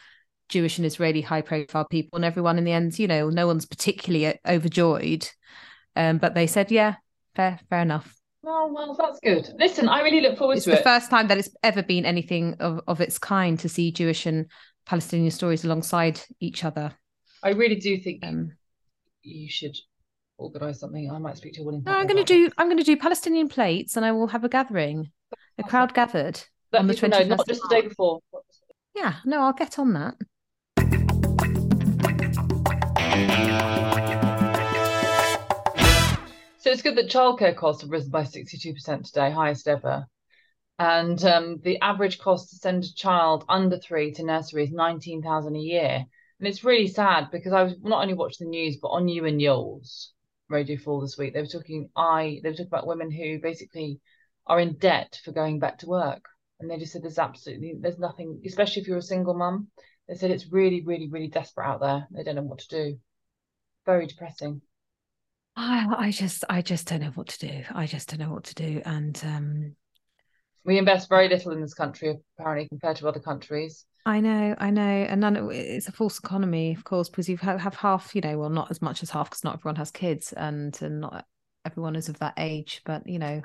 Jewish 0.48 0.78
and 0.78 0.86
Israeli 0.86 1.20
high-profile 1.20 1.86
people, 1.86 2.16
and 2.16 2.24
everyone 2.24 2.56
in 2.56 2.64
the 2.64 2.72
end, 2.72 2.98
you 2.98 3.08
know, 3.08 3.28
no 3.28 3.46
one's 3.46 3.66
particularly 3.66 4.26
uh, 4.26 4.34
overjoyed. 4.46 5.28
Um, 5.96 6.18
but 6.18 6.34
they 6.34 6.46
said, 6.46 6.70
yeah, 6.70 6.96
fair, 7.34 7.60
fair 7.68 7.80
enough. 7.80 8.14
Oh, 8.46 8.70
well, 8.74 8.94
that's 8.94 9.20
good. 9.20 9.48
Listen, 9.58 9.88
I 9.88 10.02
really 10.02 10.20
look 10.20 10.36
forward 10.36 10.56
It's 10.56 10.64
to 10.64 10.70
it. 10.70 10.74
It's 10.74 10.82
the 10.82 10.90
first 10.90 11.10
time 11.10 11.28
that 11.28 11.38
it's 11.38 11.50
ever 11.62 11.82
been 11.82 12.04
anything 12.04 12.54
of, 12.60 12.80
of 12.86 13.00
its 13.00 13.18
kind 13.18 13.58
to 13.60 13.68
see 13.68 13.92
Jewish 13.92 14.26
and 14.26 14.50
Palestinian 14.86 15.30
stories 15.30 15.64
alongside 15.64 16.20
each 16.40 16.64
other. 16.64 16.92
I 17.44 17.50
really 17.50 17.76
do 17.76 17.98
think 17.98 18.24
Um, 18.24 18.52
you 19.22 19.50
should 19.50 19.76
organise 20.38 20.80
something. 20.80 21.10
I 21.10 21.18
might 21.18 21.36
speak 21.36 21.52
to 21.54 21.62
one. 21.62 21.82
No, 21.84 21.92
I'm 21.92 22.06
going 22.06 22.16
to 22.16 22.24
do. 22.24 22.50
I'm 22.56 22.68
going 22.68 22.78
to 22.78 22.84
do 22.84 22.96
Palestinian 22.96 23.50
plates, 23.50 23.96
and 23.98 24.06
I 24.06 24.12
will 24.12 24.28
have 24.28 24.44
a 24.44 24.48
gathering, 24.48 25.10
a 25.58 25.62
crowd 25.62 25.92
gathered 25.92 26.40
Let 26.72 26.80
on 26.80 26.86
the 26.86 26.94
people 26.94 27.10
know, 27.10 27.22
not 27.24 27.46
just 27.46 27.60
the 27.60 27.68
day 27.68 27.82
before. 27.82 28.20
Yeah, 28.94 29.16
no, 29.26 29.42
I'll 29.42 29.52
get 29.52 29.78
on 29.78 29.92
that. 29.92 30.14
So 36.58 36.70
it's 36.70 36.80
good 36.80 36.96
that 36.96 37.10
childcare 37.10 37.54
costs 37.54 37.82
have 37.82 37.90
risen 37.90 38.10
by 38.10 38.22
62% 38.22 39.04
today, 39.04 39.30
highest 39.30 39.68
ever. 39.68 40.06
And 40.78 41.22
um, 41.24 41.60
the 41.62 41.78
average 41.82 42.18
cost 42.18 42.50
to 42.50 42.56
send 42.56 42.84
a 42.84 42.94
child 42.94 43.44
under 43.50 43.78
three 43.78 44.12
to 44.12 44.24
nursery 44.24 44.64
is 44.64 44.72
19,000 44.72 45.54
a 45.54 45.58
year. 45.58 46.06
And 46.38 46.48
it's 46.48 46.64
really 46.64 46.88
sad 46.88 47.30
because 47.30 47.52
I 47.52 47.62
was 47.62 47.74
not 47.82 48.02
only 48.02 48.14
watching 48.14 48.46
the 48.46 48.50
news, 48.50 48.76
but 48.76 48.88
on 48.88 49.08
you 49.08 49.24
and 49.24 49.40
yours 49.40 50.12
Radio 50.48 50.76
4 50.76 51.00
this 51.02 51.16
week, 51.18 51.32
they 51.34 51.40
were 51.40 51.46
talking 51.46 51.90
I 51.96 52.40
they 52.42 52.50
were 52.50 52.54
talking 52.54 52.66
about 52.66 52.86
women 52.86 53.10
who 53.10 53.40
basically 53.40 54.00
are 54.46 54.60
in 54.60 54.76
debt 54.78 55.20
for 55.24 55.32
going 55.32 55.58
back 55.58 55.78
to 55.78 55.86
work. 55.86 56.24
And 56.60 56.70
they 56.70 56.78
just 56.78 56.92
said 56.92 57.02
there's 57.02 57.18
absolutely 57.18 57.74
there's 57.80 57.98
nothing, 57.98 58.42
especially 58.46 58.82
if 58.82 58.88
you're 58.88 58.98
a 58.98 59.02
single 59.02 59.34
mum. 59.34 59.68
They 60.08 60.14
said 60.16 60.30
it's 60.30 60.52
really, 60.52 60.82
really, 60.82 61.08
really 61.08 61.28
desperate 61.28 61.66
out 61.66 61.80
there. 61.80 62.06
They 62.10 62.22
don't 62.22 62.36
know 62.36 62.42
what 62.42 62.58
to 62.60 62.68
do. 62.68 63.00
Very 63.86 64.06
depressing. 64.06 64.60
I, 65.56 65.86
I 65.96 66.10
just, 66.10 66.44
I 66.48 66.62
just 66.62 66.86
don't 66.88 67.00
know 67.00 67.10
what 67.14 67.28
to 67.28 67.48
do. 67.48 67.64
I 67.72 67.86
just 67.86 68.08
don't 68.08 68.20
know 68.20 68.32
what 68.32 68.44
to 68.44 68.54
do, 68.54 68.82
and 68.84 69.20
um, 69.24 69.76
We 70.64 70.78
invest 70.78 71.08
very 71.08 71.28
little 71.28 71.52
in 71.52 71.60
this 71.60 71.74
country, 71.74 72.16
apparently, 72.38 72.68
compared 72.68 72.96
to 72.98 73.08
other 73.08 73.20
countries. 73.20 73.84
I 74.06 74.20
know, 74.20 74.54
I 74.58 74.70
know, 74.70 74.82
and 74.82 75.20
none. 75.20 75.50
It's 75.50 75.88
a 75.88 75.92
false 75.92 76.18
economy, 76.18 76.74
of 76.74 76.84
course, 76.84 77.08
because 77.08 77.28
you 77.28 77.38
have, 77.38 77.60
have 77.60 77.74
half, 77.74 78.14
you 78.14 78.20
know, 78.20 78.38
well, 78.38 78.50
not 78.50 78.70
as 78.70 78.82
much 78.82 79.02
as 79.02 79.10
half, 79.10 79.30
because 79.30 79.44
not 79.44 79.54
everyone 79.54 79.76
has 79.76 79.90
kids, 79.90 80.32
and 80.34 80.76
and 80.82 81.00
not 81.00 81.26
everyone 81.64 81.96
is 81.96 82.08
of 82.08 82.18
that 82.18 82.34
age, 82.36 82.82
but 82.84 83.06
you 83.06 83.18
know, 83.18 83.42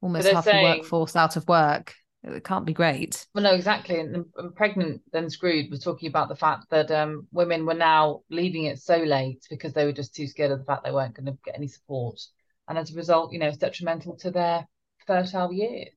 almost 0.00 0.28
half 0.28 0.44
saying- 0.44 0.64
the 0.64 0.78
workforce 0.78 1.16
out 1.16 1.36
of 1.36 1.46
work. 1.46 1.94
It 2.24 2.44
can't 2.44 2.64
be 2.64 2.72
great. 2.72 3.26
Well, 3.34 3.42
no, 3.42 3.52
exactly. 3.52 3.98
And, 3.98 4.26
and 4.36 4.54
Pregnant 4.54 5.02
Then 5.12 5.28
Screwed 5.28 5.72
We're 5.72 5.78
talking 5.78 6.08
about 6.08 6.28
the 6.28 6.36
fact 6.36 6.70
that 6.70 6.88
um, 6.92 7.26
women 7.32 7.66
were 7.66 7.74
now 7.74 8.20
leaving 8.30 8.66
it 8.66 8.78
so 8.78 8.98
late 8.98 9.44
because 9.50 9.72
they 9.72 9.84
were 9.84 9.92
just 9.92 10.14
too 10.14 10.28
scared 10.28 10.52
of 10.52 10.60
the 10.60 10.64
fact 10.64 10.84
they 10.84 10.92
weren't 10.92 11.16
going 11.16 11.26
to 11.26 11.36
get 11.44 11.56
any 11.56 11.66
support. 11.66 12.20
And 12.68 12.78
as 12.78 12.92
a 12.92 12.96
result, 12.96 13.32
you 13.32 13.40
know, 13.40 13.48
it's 13.48 13.56
detrimental 13.56 14.16
to 14.18 14.30
their 14.30 14.68
fertile 15.04 15.52
years. 15.52 15.88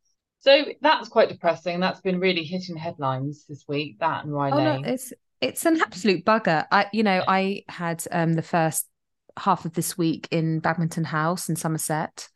So 0.45 0.63
that's 0.79 1.09
quite 1.09 1.29
depressing. 1.29 1.79
That's 1.79 2.01
been 2.01 2.19
really 2.19 2.43
hitting 2.43 2.77
headlines 2.77 3.45
this 3.49 3.65
week, 3.67 3.97
that 3.99 4.23
and 4.23 4.33
Riley. 4.33 4.63
Oh 4.63 4.77
no, 4.79 4.87
it's 4.87 5.11
it's 5.41 5.65
an 5.65 5.81
absolute 5.81 6.23
bugger. 6.23 6.67
I, 6.71 6.85
you 6.93 7.01
know, 7.01 7.23
I 7.27 7.63
had 7.67 8.03
um 8.11 8.33
the 8.33 8.43
first 8.43 8.87
half 9.37 9.65
of 9.65 9.73
this 9.73 9.97
week 9.97 10.27
in 10.29 10.59
Badminton 10.59 11.03
House 11.03 11.49
in 11.49 11.55
Somerset. 11.55 12.29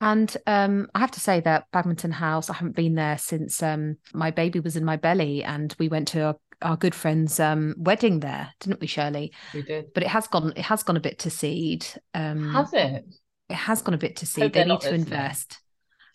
And 0.00 0.34
um, 0.46 0.88
I 0.94 1.00
have 1.00 1.10
to 1.10 1.20
say 1.20 1.40
that 1.40 1.66
Badminton 1.72 2.12
House, 2.12 2.48
I 2.48 2.54
haven't 2.54 2.76
been 2.76 2.94
there 2.94 3.18
since 3.18 3.62
um, 3.62 3.98
my 4.14 4.30
baby 4.30 4.60
was 4.60 4.76
in 4.76 4.84
my 4.84 4.96
belly, 4.96 5.44
and 5.44 5.76
we 5.78 5.88
went 5.88 6.08
to 6.08 6.22
our, 6.22 6.36
our 6.62 6.76
good 6.78 6.94
friend's 6.94 7.38
um, 7.38 7.74
wedding 7.76 8.20
there, 8.20 8.48
didn't 8.60 8.80
we, 8.80 8.86
Shirley? 8.86 9.34
we 9.52 9.60
did. 9.60 9.92
But 9.92 10.04
it 10.04 10.08
has 10.08 10.26
gone, 10.26 10.54
it 10.56 10.64
has 10.64 10.82
gone 10.82 10.96
a 10.96 11.00
bit 11.00 11.18
to 11.18 11.30
seed. 11.30 11.84
Um, 12.14 12.50
Has 12.54 12.72
it? 12.72 13.04
it 13.50 13.56
has 13.56 13.82
gone 13.82 13.92
a 13.92 13.98
bit 13.98 14.16
to 14.16 14.26
seed. 14.26 14.54
They 14.54 14.64
need 14.64 14.80
to 14.80 14.90
listening. 14.90 15.00
invest. 15.00 15.60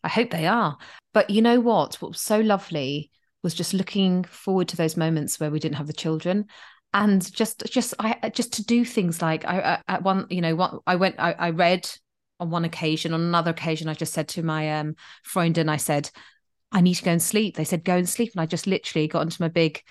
I 0.06 0.10
hope 0.10 0.30
they 0.30 0.48
are. 0.48 0.78
But 1.14 1.30
you 1.30 1.42
know 1.42 1.60
what? 1.60 1.96
What 1.96 2.12
was 2.12 2.22
so 2.22 2.40
lovely 2.40 3.12
was 3.44 3.54
just 3.54 3.74
looking 3.74 4.24
forward 4.24 4.68
to 4.70 4.78
those 4.78 4.98
moments 4.98 5.40
where 5.40 5.52
we 5.52 5.60
didn't 5.60 5.78
have 5.78 5.88
the 5.88 5.94
children, 5.94 6.46
and 6.94 7.32
just 7.34 7.64
just 7.66 7.94
I 8.00 8.30
just 8.30 8.54
to 8.54 8.64
do 8.64 8.86
things 8.86 9.22
like 9.22 9.46
I, 9.46 9.60
I 9.60 9.94
at 9.94 10.04
one 10.04 10.28
you 10.30 10.42
know 10.42 10.56
what 10.56 10.80
I 10.88 10.96
went 10.96 11.16
I, 11.20 11.34
I 11.34 11.50
read 11.50 11.90
on 12.40 12.50
one 12.50 12.66
occasion 12.66 13.14
on 13.14 13.22
another 13.22 13.52
occasion 13.52 13.88
I 13.88 13.94
just 13.94 14.14
said 14.14 14.28
to 14.30 14.44
my 14.44 14.80
um 14.80 14.96
friend 15.24 15.58
and 15.58 15.72
I 15.72 15.78
said 15.78 16.10
I 16.72 16.82
need 16.82 16.96
to 16.96 17.04
go 17.04 17.12
and 17.12 17.22
sleep. 17.22 17.56
They 17.56 17.64
said 17.64 17.86
go 17.86 17.96
and 17.96 18.08
sleep, 18.08 18.32
and 18.34 18.42
I 18.42 18.46
just 18.46 18.68
literally 18.68 19.08
got 19.08 19.22
into 19.22 19.42
my 19.42 19.48
big 19.48 19.82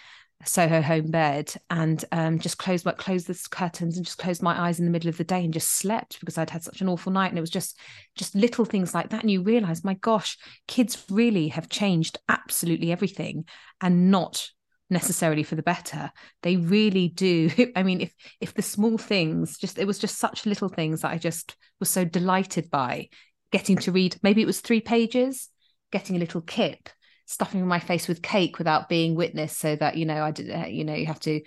Soho 0.44 0.82
home 0.82 1.10
bed 1.10 1.54
and 1.70 2.04
um, 2.12 2.38
just 2.38 2.58
closed 2.58 2.84
my 2.84 2.92
closed 2.92 3.26
the 3.26 3.48
curtains 3.50 3.96
and 3.96 4.04
just 4.04 4.18
closed 4.18 4.42
my 4.42 4.58
eyes 4.60 4.78
in 4.78 4.84
the 4.84 4.90
middle 4.90 5.08
of 5.08 5.16
the 5.16 5.24
day 5.24 5.42
and 5.42 5.54
just 5.54 5.70
slept 5.72 6.20
because 6.20 6.36
I'd 6.36 6.50
had 6.50 6.62
such 6.62 6.80
an 6.80 6.88
awful 6.88 7.12
night. 7.12 7.28
And 7.28 7.38
it 7.38 7.42
was 7.42 7.50
just 7.50 7.78
just 8.16 8.34
little 8.34 8.64
things 8.64 8.94
like 8.94 9.10
that. 9.10 9.22
And 9.22 9.30
you 9.30 9.42
realize, 9.42 9.84
my 9.84 9.94
gosh, 9.94 10.36
kids 10.68 11.02
really 11.10 11.48
have 11.48 11.68
changed 11.68 12.18
absolutely 12.28 12.92
everything 12.92 13.46
and 13.80 14.10
not 14.10 14.48
necessarily 14.90 15.42
for 15.42 15.54
the 15.54 15.62
better. 15.62 16.10
They 16.42 16.56
really 16.56 17.08
do. 17.08 17.50
I 17.76 17.82
mean, 17.82 18.00
if 18.00 18.14
if 18.40 18.54
the 18.54 18.62
small 18.62 18.98
things, 18.98 19.58
just 19.58 19.78
it 19.78 19.86
was 19.86 19.98
just 19.98 20.18
such 20.18 20.46
little 20.46 20.68
things 20.68 21.02
that 21.02 21.12
I 21.12 21.18
just 21.18 21.56
was 21.80 21.88
so 21.88 22.04
delighted 22.04 22.70
by 22.70 23.08
getting 23.50 23.76
to 23.78 23.92
read. 23.92 24.16
Maybe 24.22 24.42
it 24.42 24.46
was 24.46 24.60
three 24.60 24.80
pages, 24.80 25.48
getting 25.92 26.16
a 26.16 26.18
little 26.18 26.40
kip, 26.40 26.88
stuffing 27.26 27.66
my 27.66 27.78
face 27.78 28.06
with 28.08 28.22
cake 28.22 28.58
without 28.58 28.88
being 28.88 29.14
witnessed, 29.14 29.58
so 29.58 29.76
that 29.76 29.96
you 29.96 30.06
know 30.06 30.22
I 30.22 30.30
did. 30.30 30.50
uh, 30.50 30.66
You 30.66 30.84
know, 30.84 30.94
you 30.94 31.06
have 31.06 31.20
to 31.20 31.40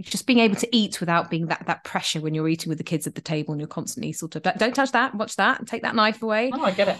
just 0.00 0.26
being 0.26 0.40
able 0.40 0.56
to 0.56 0.68
eat 0.76 1.00
without 1.00 1.30
being 1.30 1.46
that 1.46 1.64
that 1.66 1.84
pressure 1.84 2.20
when 2.20 2.34
you're 2.34 2.48
eating 2.48 2.68
with 2.68 2.76
the 2.78 2.84
kids 2.84 3.06
at 3.06 3.14
the 3.14 3.20
table 3.22 3.52
and 3.52 3.60
you're 3.60 3.66
constantly 3.68 4.12
sort 4.12 4.36
of 4.36 4.42
don't 4.42 4.74
touch 4.74 4.92
that, 4.92 5.14
watch 5.14 5.36
that, 5.36 5.66
take 5.66 5.82
that 5.82 5.94
knife 5.94 6.22
away 6.22 6.50
Oh, 6.52 6.62
I 6.62 6.70
get 6.70 6.88
it. 6.88 6.98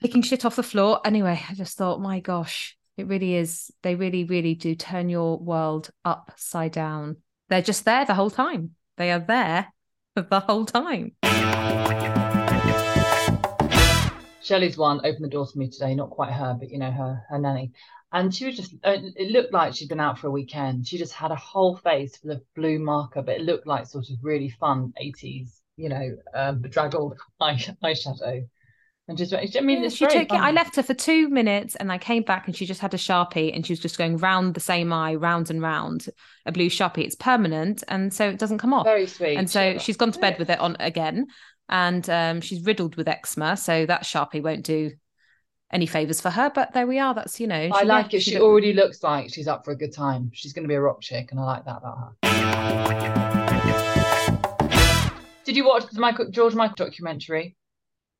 picking 0.00 0.22
shit 0.22 0.44
off 0.46 0.56
the 0.56 0.62
floor. 0.62 1.00
Anyway, 1.04 1.42
I 1.50 1.54
just 1.54 1.76
thought, 1.76 2.00
my 2.00 2.20
gosh, 2.20 2.74
it 2.96 3.06
really 3.06 3.34
is. 3.34 3.70
They 3.82 3.96
really, 3.96 4.24
really 4.24 4.54
do 4.54 4.74
turn 4.74 5.10
your 5.10 5.38
world 5.38 5.90
upside 6.06 6.72
down. 6.72 7.18
They're 7.50 7.60
just 7.60 7.84
there 7.84 8.06
the 8.06 8.14
whole 8.14 8.30
time. 8.30 8.70
They 8.96 9.10
are 9.12 9.18
there 9.20 9.70
the 10.14 10.40
whole 10.40 10.64
time. 10.64 11.12
Shelley's 14.42 14.76
one 14.76 14.98
opened 15.04 15.24
the 15.24 15.28
door 15.28 15.46
for 15.46 15.58
me 15.58 15.68
today, 15.68 15.94
not 15.94 16.10
quite 16.10 16.32
her, 16.32 16.56
but 16.58 16.70
you 16.70 16.78
know, 16.78 16.90
her 16.90 17.22
her 17.28 17.38
nanny. 17.38 17.72
And 18.14 18.34
she 18.34 18.44
was 18.44 18.56
just, 18.56 18.74
uh, 18.84 18.96
it 19.16 19.32
looked 19.32 19.54
like 19.54 19.74
she'd 19.74 19.88
been 19.88 19.98
out 19.98 20.18
for 20.18 20.26
a 20.26 20.30
weekend. 20.30 20.86
She 20.86 20.98
just 20.98 21.14
had 21.14 21.30
a 21.30 21.36
whole 21.36 21.76
face 21.78 22.14
full 22.18 22.32
of 22.32 22.42
blue 22.54 22.78
marker, 22.78 23.22
but 23.22 23.36
it 23.36 23.40
looked 23.40 23.66
like 23.66 23.86
sort 23.86 24.10
of 24.10 24.16
really 24.22 24.50
fun 24.50 24.92
80s, 25.02 25.60
you 25.78 25.88
know, 25.88 26.16
um, 26.34 26.60
bedraggled 26.60 27.16
eye, 27.40 27.54
eyeshadow. 27.82 28.46
And 29.08 29.18
just, 29.18 29.32
I 29.34 29.60
mean, 29.60 29.80
Yeah, 29.80 29.86
it's 29.86 29.96
she 29.96 30.06
took 30.06 30.30
it. 30.30 30.32
I 30.32 30.52
left 30.52 30.76
her 30.76 30.82
for 30.82 30.94
two 30.94 31.28
minutes 31.28 31.74
and 31.76 31.90
I 31.90 31.96
came 31.96 32.22
back 32.22 32.46
and 32.46 32.56
she 32.56 32.66
just 32.66 32.80
had 32.82 32.92
a 32.94 32.98
sharpie 32.98 33.54
and 33.54 33.66
she 33.66 33.72
was 33.72 33.80
just 33.80 33.98
going 33.98 34.18
round 34.18 34.54
the 34.54 34.60
same 34.60 34.92
eye, 34.92 35.14
round 35.14 35.50
and 35.50 35.60
round, 35.62 36.06
a 36.46 36.52
blue 36.52 36.68
sharpie. 36.68 37.04
It's 37.04 37.16
permanent 37.16 37.82
and 37.88 38.12
so 38.12 38.28
it 38.28 38.38
doesn't 38.38 38.58
come 38.58 38.74
off. 38.74 38.84
Very 38.84 39.06
sweet. 39.06 39.36
and 39.38 39.50
so 39.50 39.78
she's 39.78 39.96
gone 39.96 40.12
to 40.12 40.20
bed 40.20 40.38
with 40.38 40.50
it 40.50 40.60
on 40.60 40.76
again 40.80 41.26
and 41.68 42.08
um, 42.10 42.40
she's 42.40 42.62
riddled 42.64 42.96
with 42.96 43.08
eczema 43.08 43.56
so 43.56 43.86
that 43.86 44.02
sharpie 44.04 44.42
won't 44.42 44.64
do 44.64 44.90
any 45.72 45.86
favors 45.86 46.20
for 46.20 46.28
her 46.30 46.50
but 46.54 46.72
there 46.74 46.86
we 46.86 46.98
are 46.98 47.14
that's 47.14 47.40
you 47.40 47.46
know 47.46 47.70
I 47.72 47.80
she- 47.80 47.86
like 47.86 48.12
yeah, 48.12 48.16
it. 48.18 48.22
She 48.22 48.34
look- 48.34 48.42
already 48.42 48.72
looks 48.74 49.02
like 49.02 49.32
she's 49.32 49.48
up 49.48 49.64
for 49.64 49.70
a 49.72 49.76
good 49.76 49.92
time. 49.94 50.30
She's 50.34 50.52
going 50.52 50.64
to 50.64 50.68
be 50.68 50.74
a 50.74 50.80
rock 50.80 51.00
chick, 51.00 51.30
and 51.30 51.40
I 51.40 51.44
like 51.44 51.64
that 51.64 51.78
about 51.78 52.14
her. 52.22 53.42
Did 55.44 55.56
you 55.56 55.64
watch 55.66 55.84
the 55.90 56.00
Michael 56.00 56.30
George 56.30 56.54
Michael 56.54 56.76
documentary? 56.86 57.56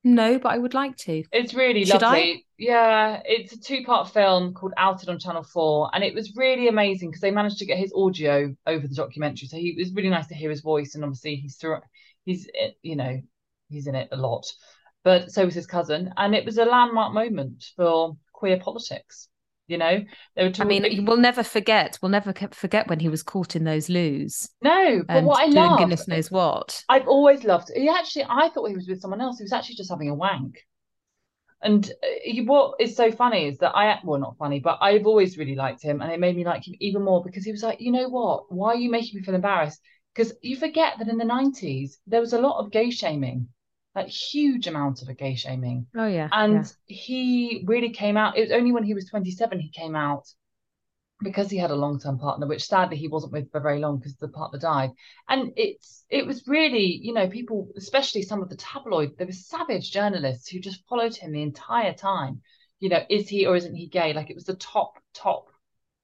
no 0.05 0.37
but 0.37 0.49
i 0.49 0.59
would 0.59 0.75
like 0.75 0.97
to 0.97 1.23
It's 1.31 1.55
really 1.55 1.85
Should 1.85 2.03
I? 2.03 2.07
lovely. 2.17 2.47
Yeah, 2.59 3.23
it's 3.25 3.53
a 3.53 3.61
two-part 3.61 4.11
film 4.11 4.53
called 4.53 4.73
Outed 4.77 5.09
on 5.09 5.19
Channel 5.21 5.45
4, 5.45 5.91
and 5.95 6.03
it 6.03 6.13
was 6.13 6.35
really 6.37 6.67
amazing 6.67 7.09
because 7.11 7.21
they 7.21 7.31
managed 7.31 7.59
to 7.59 7.67
get 7.67 7.79
his 7.79 7.93
audio 7.95 8.53
over 8.67 8.89
the 8.89 8.95
documentary. 8.97 9.47
So 9.47 9.57
he 9.59 9.69
it 9.71 9.79
was 9.79 9.93
really 9.93 10.09
nice 10.11 10.27
to 10.29 10.35
hear 10.35 10.51
his 10.51 10.61
voice, 10.61 10.95
and 10.97 11.05
obviously 11.05 11.37
he's 11.37 11.55
through, 11.57 11.79
he's 12.25 12.49
eh, 12.59 12.71
you 12.83 12.97
know 12.97 13.21
he's 13.73 13.87
in 13.87 13.95
it 13.95 14.09
a 14.13 14.17
lot, 14.17 14.47
but 15.05 15.31
so 15.31 15.45
was 15.45 15.55
his 15.55 15.67
cousin, 15.67 16.13
and 16.17 16.35
it 16.35 16.45
was 16.45 16.59
a 16.59 16.65
landmark 16.65 17.13
moment 17.13 17.65
for 17.77 18.17
queer 18.33 18.59
politics. 18.59 19.29
You 19.69 19.79
know, 19.79 20.05
they 20.37 20.43
were 20.43 20.49
i 20.49 20.51
talking. 20.51 20.83
mean 20.83 21.05
we'll 21.07 21.17
never 21.17 21.43
forget 21.43 21.99
we'll 22.03 22.11
never 22.11 22.35
forget 22.51 22.89
when 22.89 22.99
he 22.99 23.09
was 23.09 23.23
caught 23.23 23.57
in 23.57 23.65
those 23.65 23.89
loos 23.89 24.51
no, 24.61 25.03
but 25.07 25.25
what 25.25 25.41
I 25.41 25.47
love, 25.47 25.79
goodness 25.79 26.09
knows 26.09 26.31
what 26.31 26.83
I've 26.89 27.09
always 27.09 27.45
loved. 27.45 27.71
He 27.75 27.89
actually, 27.89 28.27
I 28.29 28.49
thought 28.49 28.69
he 28.69 28.77
was 28.77 28.89
with 28.89 29.01
someone 29.01 29.21
else. 29.21 29.39
He 29.39 29.45
was 29.45 29.53
actually 29.53 29.77
just 29.77 29.91
having 29.91 30.11
a 30.11 30.15
wank. 30.15 30.59
And 31.63 31.91
uh, 32.03 32.43
what 32.45 32.81
is 32.81 32.97
so 32.97 33.13
funny 33.13 33.47
is 33.47 33.59
that 33.59 33.73
I, 33.75 33.99
well, 34.05 34.19
not 34.21 34.37
funny, 34.37 34.59
but 34.59 34.79
I've 34.81 35.07
always 35.07 35.39
really 35.39 35.55
liked 35.55 35.83
him, 35.83 36.01
and 36.01 36.11
it 36.13 36.19
made 36.21 36.37
me 36.37 36.45
like 36.45 36.67
him 36.67 36.75
even 36.81 37.03
more 37.03 37.23
because 37.23 37.45
he 37.45 37.53
was 37.53 37.63
like, 37.63 37.81
you 37.81 37.93
know 37.93 38.09
what? 38.09 38.53
Why 38.53 38.71
are 38.73 38.77
you 38.77 38.91
making 38.91 39.19
me 39.19 39.25
feel 39.25 39.35
embarrassed? 39.35 39.81
Because 40.15 40.35
you 40.43 40.57
forget 40.57 40.95
that 40.99 41.09
in 41.09 41.19
the 41.19 41.25
nineties 41.25 41.99
there 42.07 42.21
was 42.21 42.33
a 42.33 42.41
lot 42.41 42.59
of 42.59 42.73
gay 42.73 42.91
shaming, 42.91 43.49
like 43.95 44.09
huge 44.09 44.67
amount 44.67 45.03
of 45.03 45.09
a 45.09 45.15
gay 45.15 45.35
shaming, 45.35 45.87
oh 45.97 46.07
yeah 46.07 46.29
and 46.33 46.65
yeah. 46.87 46.97
he 46.97 47.65
really 47.67 47.91
came 47.91 48.17
out. 48.17 48.37
It 48.37 48.43
was 48.43 48.53
only 48.53 48.73
when 48.73 48.85
he 48.85 48.95
was 48.95 49.09
twenty 49.09 49.31
seven 49.31 49.61
he 49.61 49.71
came 49.71 49.95
out 49.95 50.27
because 51.23 51.51
he 51.51 51.59
had 51.59 51.71
a 51.71 51.77
long 51.77 51.99
term 51.99 52.19
partner, 52.19 52.47
which 52.47 52.65
sadly 52.65 52.97
he 52.97 53.09
wasn't 53.09 53.33
with 53.33 53.51
for 53.51 53.61
very 53.61 53.79
long 53.79 53.99
because 53.99 54.17
the 54.17 54.29
partner 54.29 54.59
died. 54.59 54.91
And 55.29 55.53
it's 55.57 56.05
it 56.11 56.27
was 56.27 56.47
really, 56.47 57.01
you 57.03 57.13
know, 57.13 57.29
people, 57.29 57.69
especially 57.77 58.23
some 58.23 58.43
of 58.43 58.49
the 58.49 58.57
tabloid, 58.57 59.17
there 59.17 59.27
were 59.27 59.33
savage 59.33 59.91
journalists 59.91 60.49
who 60.49 60.61
just 60.61 60.87
followed 60.89 61.15
him 61.15 61.33
the 61.33 61.43
entire 61.43 61.95
time. 61.95 62.43
You 62.81 62.89
know, 62.89 63.03
is 63.09 63.29
he 63.29 63.47
or 63.47 63.57
isn't 63.57 63.75
he 63.75 63.87
gay? 63.87 64.13
Like 64.13 64.31
it 64.31 64.37
was 64.37 64.45
the 64.45 64.57
top, 64.57 64.99
top 65.15 65.47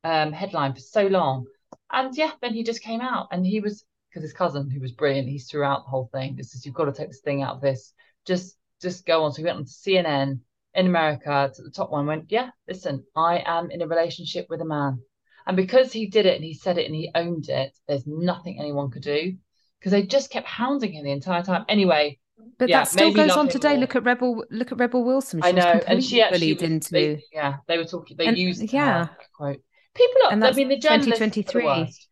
um 0.05 0.33
headline 0.33 0.75
for 0.75 0.81
so 0.81 1.07
long. 1.07 1.47
And 1.91 2.17
yeah, 2.17 2.33
then 2.41 2.55
he 2.55 2.63
just 2.63 2.83
came 2.83 3.01
out 3.01 3.29
and 3.33 3.45
he 3.45 3.61
was 3.61 3.85
because 4.09 4.23
his 4.23 4.33
cousin, 4.33 4.71
who 4.71 4.81
was 4.81 4.93
brilliant, 4.93 5.29
he's 5.29 5.49
throughout 5.49 5.85
the 5.85 5.91
whole 5.91 6.09
thing. 6.13 6.37
This 6.37 6.55
is 6.55 6.65
you've 6.65 6.75
got 6.75 6.87
to 6.87 6.93
take 6.93 7.09
this 7.09 7.21
thing 7.21 7.43
out 7.43 7.57
of 7.57 7.61
this. 7.61 7.93
Just 8.27 8.57
just 8.81 9.07
go 9.07 9.25
on. 9.25 9.33
So 9.33 9.39
he 9.39 9.45
went 9.45 9.59
on 9.59 9.65
to 9.65 9.71
CNN 9.71 10.41
in 10.75 10.87
America 10.87 11.51
to 11.55 11.63
the 11.63 11.71
top 11.71 11.91
one. 11.91 12.07
Went, 12.07 12.27
yeah, 12.31 12.51
listen, 12.69 13.05
I 13.17 13.43
am 13.45 13.71
in 13.71 13.83
a 13.83 13.87
relationship 13.87 14.47
with 14.49 14.61
a 14.61 14.65
man, 14.65 15.01
and 15.47 15.57
because 15.57 15.93
he 15.93 16.07
did 16.07 16.27
it 16.27 16.37
and 16.37 16.45
he 16.45 16.55
said 16.55 16.79
it 16.79 16.87
and 16.87 16.95
he 16.95 17.11
owned 17.15 17.49
it, 17.49 17.77
there's 17.87 18.07
nothing 18.07 18.59
anyone 18.61 18.91
could 18.91 19.03
do 19.03 19.37
because 19.79 19.93
they 19.93 20.03
just 20.03 20.31
kept 20.31 20.47
hounding 20.47 20.93
him 20.93 21.05
the 21.05 21.11
entire 21.13 21.43
time. 21.43 21.65
Anyway, 21.69 22.19
but 22.59 22.69
yeah, 22.69 22.81
that 22.81 22.89
still 22.89 23.13
goes 23.13 23.31
on 23.31 23.49
today. 23.49 23.71
more. 23.71 23.79
Look 23.81 23.97
at 23.97 24.05
Rebel. 24.05 24.45
Look 24.51 24.73
at 24.73 24.79
Rebel 24.79 25.05
Wilson. 25.05 25.41
I 25.43 25.51
She 25.51 25.55
was 25.57 25.65
know, 25.65 25.81
and 25.87 26.05
she 26.05 26.23
actually 26.23 26.39
bullied 26.55 26.63
was, 26.63 26.71
into. 26.71 26.91
they, 26.93 27.23
yeah, 27.33 27.57
they 27.67 27.79
were 27.79 27.85
talking. 27.85 28.17
They 28.17 28.27
And- 28.27 28.39
used 28.39 28.73
yeah. 28.73 29.07
her, 29.07 29.17
quote. 29.37 29.61
People 29.95 30.23
are. 30.27 30.33
And 30.33 30.45
I 30.45 30.53
mean, 30.53 30.69
the 30.69 30.79
journalists 30.79 31.21
are 31.21 31.27
the 31.27 31.43
2023. 31.43 31.65
worst. 31.65 32.08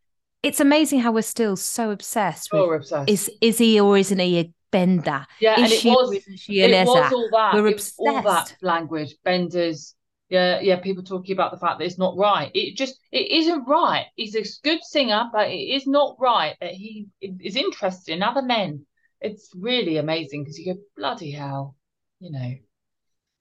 It's 0.47 0.61
amazing 0.61 1.01
how 1.01 1.11
we're 1.13 1.23
still 1.23 1.57
so 1.57 1.91
obsessed 1.91 2.51
Oh, 2.53 2.61
with 2.61 2.69
we're 2.69 2.77
obsessed. 2.77 3.11
is 3.11 3.31
is 3.41 3.59
he 3.59 3.81
or 3.81 3.99
isn't 3.99 4.19
he 4.19 4.39
a 4.39 4.53
bender? 4.71 5.27
yeah, 5.41 5.59
is 5.61 5.73
and 5.73 5.73
it 5.73 5.85
was. 5.85 6.25
she 6.41 6.61
it 6.61 6.87
was 6.87 7.13
all 7.13 7.29
that. 7.33 7.55
We're 7.55 7.63
was 7.73 7.95
all 7.99 8.23
that 8.23 8.55
language, 8.63 9.17
benders. 9.25 9.95
Yeah, 10.29 10.61
yeah. 10.61 10.77
People 10.81 11.03
talking 11.03 11.33
about 11.35 11.51
the 11.51 11.59
fact 11.59 11.79
that 11.79 11.85
it's 11.85 11.99
not 11.99 12.17
right. 12.17 12.51
It 12.55 12.77
just 12.77 12.99
it 13.11 13.31
isn't 13.31 13.65
right. 13.67 14.07
He's 14.15 14.37
a 14.37 14.45
good 14.63 14.85
singer, 14.85 15.25
but 15.33 15.49
it 15.49 15.55
is 15.77 15.87
not 15.87 16.17
right 16.21 16.57
that 16.61 16.73
he 16.73 17.09
is 17.21 17.57
interested 17.57 18.13
in 18.15 18.23
other 18.23 18.43
men. 18.43 18.87
It's 19.21 19.51
really 19.55 19.97
amazing 19.97 20.45
because 20.45 20.59
you 20.59 20.75
go 20.75 20.81
bloody 20.97 21.33
hell, 21.33 21.75
you 22.21 22.31
know. 22.31 22.55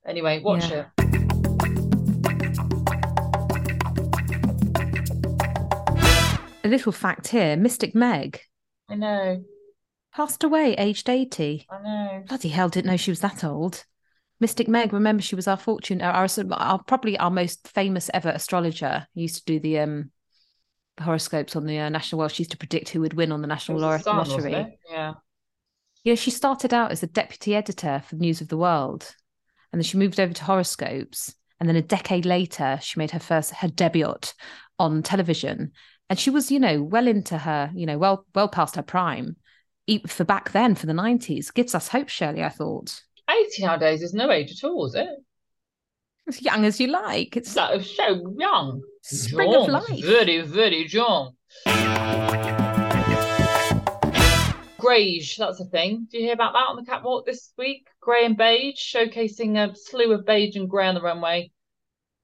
Anyway, 0.07 0.39
watch 0.39 0.69
Yeah. 0.71 0.85
it. 0.99 1.14
A 6.65 6.67
little 6.67 6.91
fact 6.91 7.27
here: 7.27 7.55
Mystic 7.55 7.93
Meg 7.93 8.41
I 8.89 8.95
know. 8.95 9.43
passed 10.11 10.43
away 10.43 10.73
aged 10.73 11.07
eighty. 11.07 11.67
I 11.69 11.79
know. 11.83 12.23
Bloody 12.27 12.49
hell! 12.49 12.69
Didn't 12.69 12.89
know 12.89 12.97
she 12.97 13.11
was 13.11 13.19
that 13.19 13.43
old. 13.43 13.85
Mystic 14.39 14.67
Meg, 14.67 14.91
remember 14.91 15.21
she 15.21 15.35
was 15.35 15.47
our 15.47 15.57
fortune, 15.57 16.01
our, 16.01 16.11
our, 16.11 16.27
our 16.53 16.83
probably 16.83 17.19
our 17.19 17.29
most 17.29 17.67
famous 17.67 18.09
ever 18.15 18.29
astrologer. 18.29 19.05
Used 19.13 19.35
to 19.37 19.45
do 19.45 19.59
the 19.59 19.77
um 19.77 20.09
the 20.97 21.03
horoscopes 21.03 21.55
on 21.55 21.67
the 21.67 21.77
uh, 21.77 21.89
national. 21.89 22.17
Well, 22.17 22.29
she 22.29 22.41
used 22.41 22.51
to 22.51 22.57
predict 22.57 22.89
who 22.89 23.01
would 23.01 23.13
win 23.13 23.31
on 23.31 23.41
the 23.41 23.47
national 23.47 23.75
was 23.75 23.83
lor- 23.83 23.97
the 23.99 24.03
sun, 24.03 24.17
wasn't 24.17 24.51
lottery. 24.51 24.79
Yeah. 24.89 25.13
Yeah, 26.03 26.15
she 26.15 26.31
started 26.31 26.73
out 26.73 26.91
as 26.91 27.03
a 27.03 27.07
deputy 27.07 27.55
editor 27.55 28.01
for 28.07 28.15
News 28.15 28.41
of 28.41 28.47
the 28.47 28.57
World, 28.57 29.13
and 29.71 29.79
then 29.79 29.83
she 29.85 29.97
moved 29.99 30.19
over 30.19 30.33
to 30.33 30.43
horoscopes. 30.43 31.35
And 31.59 31.69
then 31.69 31.75
a 31.75 31.81
decade 31.83 32.25
later, 32.25 32.79
she 32.81 32.99
made 32.99 33.11
her 33.11 33.19
first 33.19 33.53
her 33.53 33.67
debut 33.67 34.15
on 34.77 35.03
television, 35.03 35.71
and 36.09 36.19
she 36.19 36.29
was, 36.29 36.51
you 36.51 36.59
know, 36.59 36.81
well 36.83 37.07
into 37.07 37.37
her, 37.37 37.71
you 37.73 37.85
know, 37.85 37.97
well 37.97 38.25
well 38.35 38.47
past 38.47 38.75
her 38.75 38.81
prime, 38.83 39.35
for 40.07 40.23
back 40.23 40.51
then 40.51 40.75
for 40.75 40.85
the 40.85 40.93
nineties. 40.93 41.51
Gives 41.51 41.75
us 41.75 41.87
hope, 41.87 42.09
Shirley. 42.09 42.43
I 42.43 42.49
thought 42.49 42.99
80 43.29 43.63
nowadays 43.63 44.01
is 44.01 44.13
no 44.13 44.31
age 44.31 44.51
at 44.51 44.67
all, 44.67 44.85
is 44.85 44.95
it? 44.95 45.09
as 46.27 46.41
young 46.41 46.65
as 46.65 46.79
you 46.79 46.87
like. 46.87 47.37
It's 47.37 47.51
So, 47.51 47.79
so 47.79 48.33
young. 48.39 48.81
spring 49.03 49.53
of 49.53 49.67
life. 49.67 50.03
Very, 50.03 50.41
very 50.41 50.87
young. 50.87 51.33
Greige, 54.79 55.37
that's 55.37 55.59
a 55.59 55.65
thing. 55.65 56.07
Do 56.11 56.17
you 56.17 56.25
hear 56.25 56.33
about 56.33 56.53
that 56.53 56.67
on 56.69 56.75
the 56.75 56.83
catwalk 56.85 57.25
this 57.25 57.51
week? 57.57 57.87
Grey 58.01 58.25
and 58.25 58.37
beige, 58.37 58.77
showcasing 58.77 59.57
a 59.57 59.75
slew 59.75 60.11
of 60.13 60.25
beige 60.25 60.55
and 60.55 60.69
grey 60.69 60.87
on 60.87 60.95
the 60.95 61.01
runway. 61.01 61.51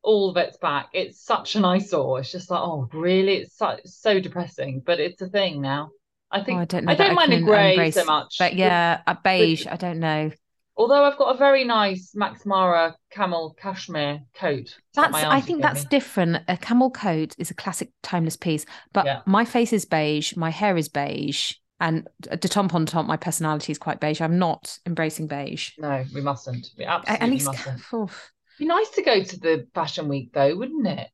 All 0.03 0.29
of 0.31 0.37
it's 0.37 0.57
back. 0.57 0.89
It's 0.93 1.23
such 1.23 1.55
an 1.55 1.63
eyesore. 1.65 2.19
It's 2.19 2.31
just 2.31 2.49
like, 2.49 2.61
oh, 2.61 2.89
really? 2.93 3.37
It's 3.37 3.55
so, 3.55 3.77
so 3.85 4.19
depressing, 4.19 4.81
but 4.85 4.99
it's 4.99 5.21
a 5.21 5.27
thing 5.27 5.61
now. 5.61 5.91
I 6.31 6.39
Oh, 6.39 6.43
think 6.43 6.59
I 6.59 6.65
don't 6.65 6.85
know. 6.85 6.91
I 6.91 6.95
don't 6.95 7.13
mind 7.15 7.33
a 7.33 7.37
can 7.37 7.45
grey 7.45 7.71
embrace- 7.73 7.95
so 7.95 8.05
much. 8.05 8.35
but 8.39 8.55
yeah, 8.55 9.01
a 9.05 9.17
beige. 9.23 9.67
I 9.67 9.75
don't 9.75 9.99
know. 9.99 10.31
Although 10.77 11.03
I've 11.03 11.17
got 11.17 11.35
a 11.35 11.37
very 11.37 11.65
nice 11.65 12.13
Max 12.15 12.45
Mara 12.45 12.95
camel 13.11 13.53
cashmere 13.59 14.21
coat. 14.33 14.75
That's. 14.95 15.11
my 15.11 15.29
I 15.29 15.41
think 15.41 15.61
that's 15.61 15.83
me. 15.83 15.87
different. 15.91 16.43
A 16.47 16.55
camel 16.57 16.89
coat 16.89 17.35
is 17.37 17.51
a 17.51 17.53
classic 17.53 17.89
timeless 18.01 18.37
piece, 18.37 18.65
but 18.93 19.05
Yeah. 19.05 19.21
my 19.25 19.43
face 19.45 19.73
is 19.73 19.85
beige, 19.85 20.35
my 20.37 20.49
hair 20.49 20.77
is 20.77 20.87
beige, 20.87 21.53
and 21.81 22.07
de 22.21 22.47
top 22.47 22.73
on 22.73 22.85
top, 22.85 23.05
my 23.05 23.17
personality 23.17 23.71
is 23.73 23.77
quite 23.77 23.99
beige. 23.99 24.21
I'm 24.21 24.39
not 24.39 24.79
embracing 24.85 25.27
beige. 25.27 25.71
No, 25.77 26.05
we 26.15 26.21
mustn't. 26.21 26.69
We 26.77 26.85
absolutely 26.85 27.25
At 27.25 27.29
least, 27.29 27.45
mustn't. 27.47 27.81
oof, 27.93 28.31
Be 28.59 28.65
nice 28.65 28.89
to 28.91 29.01
go 29.01 29.23
to 29.23 29.39
the 29.39 29.67
fashion 29.73 30.07
week 30.07 30.31
though, 30.33 30.55
wouldn't 30.55 30.85
it? 30.87 31.07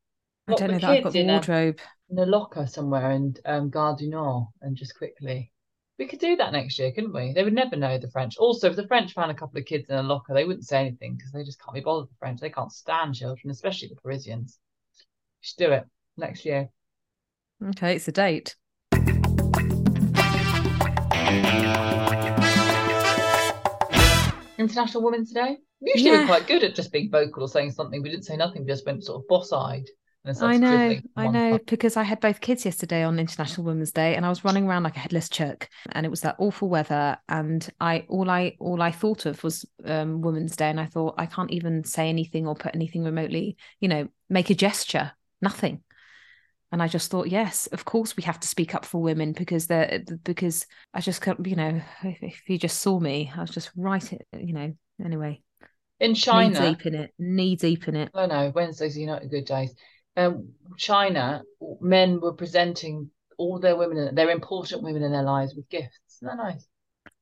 I 0.47 0.51
Lock 0.51 0.59
don't 0.59 0.71
know 0.71 0.79
that 0.79 0.89
I've 0.89 1.03
got 1.03 1.13
the 1.13 1.19
in 1.21 1.29
a- 1.29 1.33
wardrobe. 1.33 1.79
in 2.09 2.19
a 2.19 2.25
locker 2.25 2.67
somewhere 2.67 3.11
and 3.11 3.39
um, 3.45 3.69
Gare 3.69 3.95
du 3.97 4.09
Nord 4.09 4.47
and 4.61 4.75
just 4.75 4.97
quickly. 4.97 5.51
We 5.99 6.07
could 6.07 6.19
do 6.19 6.35
that 6.35 6.51
next 6.53 6.77
year, 6.77 6.91
couldn't 6.91 7.13
we? 7.13 7.33
They 7.33 7.43
would 7.43 7.53
never 7.53 7.75
know 7.75 7.97
the 7.97 8.09
French. 8.11 8.37
Also, 8.37 8.69
if 8.69 8.75
the 8.75 8.87
French 8.87 9.13
found 9.13 9.31
a 9.31 9.33
couple 9.33 9.59
of 9.59 9.65
kids 9.65 9.89
in 9.89 9.95
a 9.95 10.03
locker, 10.03 10.33
they 10.33 10.45
wouldn't 10.45 10.67
say 10.67 10.77
anything 10.79 11.15
because 11.15 11.31
they 11.31 11.43
just 11.43 11.59
can't 11.61 11.73
be 11.73 11.81
bothered 11.81 12.03
with 12.03 12.09
the 12.11 12.17
French. 12.19 12.39
They 12.39 12.51
can't 12.51 12.71
stand 12.71 13.15
children, 13.15 13.49
especially 13.49 13.87
the 13.87 13.95
Parisians. 13.95 14.59
We 14.99 15.03
should 15.41 15.57
do 15.57 15.71
it 15.71 15.85
next 16.15 16.45
year. 16.45 16.69
Okay, 17.69 17.95
it's 17.95 18.07
a 18.07 18.11
date. 18.11 18.55
International 24.57 25.03
Women's 25.03 25.31
Day. 25.31 25.57
Usually 25.81 26.11
we're 26.11 26.25
quite 26.25 26.47
good 26.47 26.63
at 26.63 26.75
just 26.75 26.91
being 26.91 27.09
vocal 27.09 27.43
or 27.43 27.47
saying 27.47 27.71
something. 27.71 28.01
We 28.01 28.09
didn't 28.09 28.25
say 28.25 28.37
nothing, 28.37 28.63
we 28.63 28.67
just 28.67 28.85
went 28.85 29.03
sort 29.03 29.21
of 29.21 29.27
boss-eyed. 29.27 29.87
I 30.41 30.57
know, 30.57 30.99
I 31.15 31.27
know, 31.27 31.59
because 31.67 31.95
I 31.95 32.03
had 32.03 32.19
both 32.19 32.41
kids 32.41 32.65
yesterday 32.65 33.03
on 33.03 33.17
International 33.17 33.65
Women's 33.65 33.93
Day, 33.93 34.15
and 34.15 34.25
I 34.25 34.29
was 34.29 34.43
running 34.43 34.67
around 34.67 34.83
like 34.83 34.97
a 34.97 34.99
headless 34.99 35.29
chick, 35.29 35.69
and 35.93 36.05
it 36.05 36.09
was 36.09 36.19
that 36.21 36.35
awful 36.37 36.67
weather, 36.67 37.17
and 37.29 37.65
I 37.79 38.05
all 38.09 38.29
I 38.29 38.57
all 38.59 38.81
I 38.81 38.91
thought 38.91 39.25
of 39.25 39.41
was 39.41 39.65
um, 39.85 40.21
Women's 40.21 40.57
Day, 40.57 40.69
and 40.69 40.81
I 40.81 40.85
thought 40.85 41.15
I 41.17 41.27
can't 41.27 41.51
even 41.51 41.85
say 41.85 42.09
anything 42.09 42.45
or 42.45 42.55
put 42.55 42.75
anything 42.75 43.05
remotely, 43.05 43.55
you 43.79 43.87
know, 43.87 44.09
make 44.29 44.49
a 44.49 44.55
gesture, 44.55 45.13
nothing. 45.41 45.81
And 46.73 46.83
I 46.83 46.89
just 46.89 47.09
thought, 47.09 47.29
yes, 47.29 47.67
of 47.67 47.85
course 47.85 48.17
we 48.17 48.23
have 48.23 48.41
to 48.41 48.47
speak 48.49 48.75
up 48.75 48.83
for 48.83 49.01
women 49.01 49.31
because 49.31 49.67
they're 49.67 50.03
because 50.25 50.65
I 50.93 50.99
just 50.99 51.21
can't, 51.21 51.45
you 51.47 51.55
know, 51.55 51.81
if, 52.03 52.21
if 52.21 52.49
you 52.49 52.57
just 52.57 52.79
saw 52.79 52.99
me, 52.99 53.31
I 53.33 53.39
was 53.39 53.51
just 53.51 53.71
right, 53.77 54.11
it, 54.11 54.27
you 54.37 54.53
know. 54.53 54.73
Anyway, 55.03 55.41
In 55.99 56.13
China, 56.13 56.59
knee 56.59 56.69
deep 56.69 56.85
in 56.85 56.95
it, 56.95 57.13
knee 57.17 57.55
deep 57.55 57.87
in 57.87 57.95
it. 57.95 58.11
I 58.13 58.27
know 58.27 58.51
Wednesdays 58.53 58.97
are 58.97 59.05
not 59.05 59.23
a 59.23 59.27
good 59.27 59.45
days. 59.45 59.73
Um, 60.15 60.49
China, 60.77 61.43
men 61.81 62.19
were 62.21 62.33
presenting 62.33 63.09
all 63.37 63.59
their 63.59 63.75
women, 63.75 64.13
their 64.15 64.29
important 64.29 64.83
women 64.83 65.03
in 65.03 65.11
their 65.11 65.23
lives 65.23 65.55
with 65.55 65.69
gifts. 65.69 65.99
Isn't 66.17 66.27
that 66.27 66.37
nice? 66.43 66.67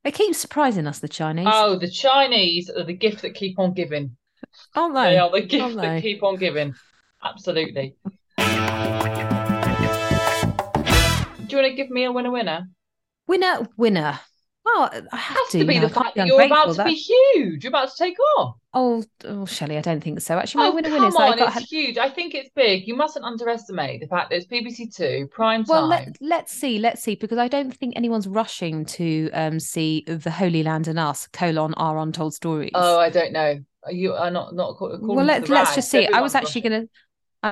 They 0.04 0.12
keep 0.12 0.36
surprising 0.36 0.88
us, 0.88 1.00
the 1.00 1.08
Chinese, 1.08 1.48
Oh, 1.50 1.78
the 1.80 1.90
Chinese 1.90 2.70
are 2.70 2.84
the 2.84 2.94
gift 2.94 3.22
that 3.24 3.34
keep 3.34 3.58
on 3.60 3.74
giving. 3.74 4.16
aren't 4.76 4.94
They 4.94 5.02
they? 5.12 5.18
are 5.18 5.32
the 5.32 5.42
gift 5.42 5.64
Aren't 5.64 5.76
that 5.78 5.82
they? 5.96 6.02
keep 6.02 6.22
on 6.24 6.36
giving. 6.38 6.74
Absolutely. 7.24 7.96
Do 8.38 8.44
you 11.50 11.58
want 11.58 11.68
to 11.70 11.74
give 11.76 11.90
me 11.90 12.04
a 12.06 12.12
winner 12.12 12.32
winner? 12.32 12.68
Winner, 13.28 13.68
winner. 13.78 14.20
Well, 14.66 14.90
I 14.92 14.98
It 14.98 15.04
have 15.12 15.38
has 15.38 15.50
to, 15.52 15.60
to 15.60 15.66
be 15.66 15.76
now, 15.76 15.82
the 15.82 15.90
fact 15.90 16.16
that 16.16 16.28
you're 16.28 16.42
about 16.42 16.76
to 16.76 16.84
be 16.84 16.96
huge. 16.96 17.64
You're 17.64 17.70
about 17.70 17.90
to 17.92 17.96
take 17.98 18.18
off. 18.38 18.56
Oh, 18.74 19.04
oh, 19.24 19.46
Shelley, 19.46 19.78
I 19.78 19.82
don't 19.82 20.04
think 20.04 20.20
so. 20.22 20.38
Actually, 20.38 20.64
my 20.64 20.68
Oh, 20.70 20.76
winner 20.76 20.90
is 21.08 21.16
on, 21.16 21.22
I 21.22 21.38
got. 21.38 21.56
it's 21.56 21.72
huge. 21.72 21.98
I 21.98 22.10
think 22.10 22.34
it's 22.34 22.50
big. 22.56 22.88
You 22.88 22.96
mustn't 22.96 23.24
underestimate 23.24 24.02
the 24.02 24.08
fact 24.08 24.32
that 24.32 24.38
it's 24.38 24.48
BBC 24.48 24.94
Two, 24.94 25.28
prime 25.32 25.64
time. 25.64 25.76
Well, 25.76 25.88
let, 25.88 26.18
let's 26.20 26.52
see, 26.52 26.80
let's 26.80 27.02
see, 27.02 27.16
because 27.16 27.38
I 27.38 27.48
don't 27.48 27.72
think 27.74 27.94
anyone's 27.96 28.28
rushing 28.28 28.86
to 28.86 29.30
um, 29.34 29.60
see 29.60 30.04
the 30.08 30.32
Holy 30.32 30.64
Land 30.64 30.88
and 30.88 31.00
Us 31.00 31.28
colon 31.28 31.74
our 31.76 31.98
untold 32.00 32.34
stories. 32.34 32.72
Oh, 32.74 33.00
I 33.00 33.10
don't 33.10 33.32
know. 33.32 33.60
You 33.92 34.14
are 34.14 34.32
not 34.32 34.56
not 34.56 34.72
according 34.72 35.06
well, 35.06 35.24
let's 35.24 35.48
let's 35.48 35.76
just 35.76 35.92
see. 35.92 36.08
I 36.08 36.20
was 36.22 36.34
actually 36.34 36.62
gonna, 36.62 36.86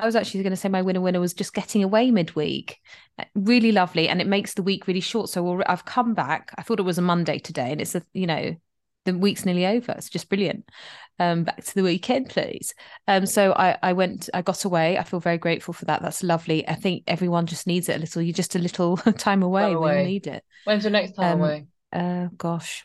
I 0.02 0.04
was 0.06 0.16
actually 0.16 0.42
gonna 0.42 0.56
say 0.56 0.68
my 0.68 0.82
winner 0.82 1.00
winner 1.00 1.20
was 1.20 1.34
just 1.34 1.54
getting 1.54 1.82
away 1.84 2.10
midweek, 2.10 2.78
Uh, 3.18 3.24
really 3.34 3.72
lovely, 3.72 4.08
and 4.08 4.20
it 4.20 4.26
makes 4.26 4.54
the 4.54 4.62
week 4.62 4.86
really 4.86 5.00
short. 5.00 5.28
So 5.30 5.62
I've 5.66 5.84
come 5.84 6.14
back. 6.14 6.50
I 6.58 6.62
thought 6.62 6.80
it 6.80 6.84
was 6.84 6.98
a 6.98 7.02
Monday 7.02 7.38
today, 7.38 7.70
and 7.72 7.80
it's 7.80 7.94
a 7.94 8.02
you 8.12 8.26
know 8.26 8.56
the 9.04 9.16
week's 9.16 9.44
nearly 9.44 9.66
over. 9.66 9.92
It's 9.92 10.08
just 10.08 10.28
brilliant. 10.28 10.68
Um, 11.18 11.44
back 11.44 11.62
to 11.62 11.74
the 11.74 11.82
weekend, 11.82 12.30
please. 12.30 12.74
Um, 13.06 13.26
so 13.26 13.52
I 13.52 13.76
I 13.82 13.92
went, 13.92 14.28
I 14.34 14.42
got 14.42 14.64
away. 14.64 14.98
I 14.98 15.04
feel 15.04 15.20
very 15.20 15.38
grateful 15.38 15.74
for 15.74 15.84
that. 15.84 16.02
That's 16.02 16.22
lovely. 16.22 16.66
I 16.66 16.74
think 16.74 17.04
everyone 17.06 17.46
just 17.46 17.66
needs 17.66 17.88
it 17.88 17.96
a 17.96 18.00
little. 18.00 18.22
You're 18.22 18.32
just 18.34 18.56
a 18.56 18.58
little 18.58 18.96
time 19.18 19.42
away 19.42 19.66
when 19.66 19.76
away. 19.76 20.00
you 20.02 20.08
need 20.08 20.26
it. 20.26 20.42
When's 20.64 20.84
your 20.84 20.90
next 20.90 21.12
time 21.12 21.34
Um, 21.34 21.40
away? 21.40 21.66
Uh, 21.92 22.28
gosh, 22.36 22.84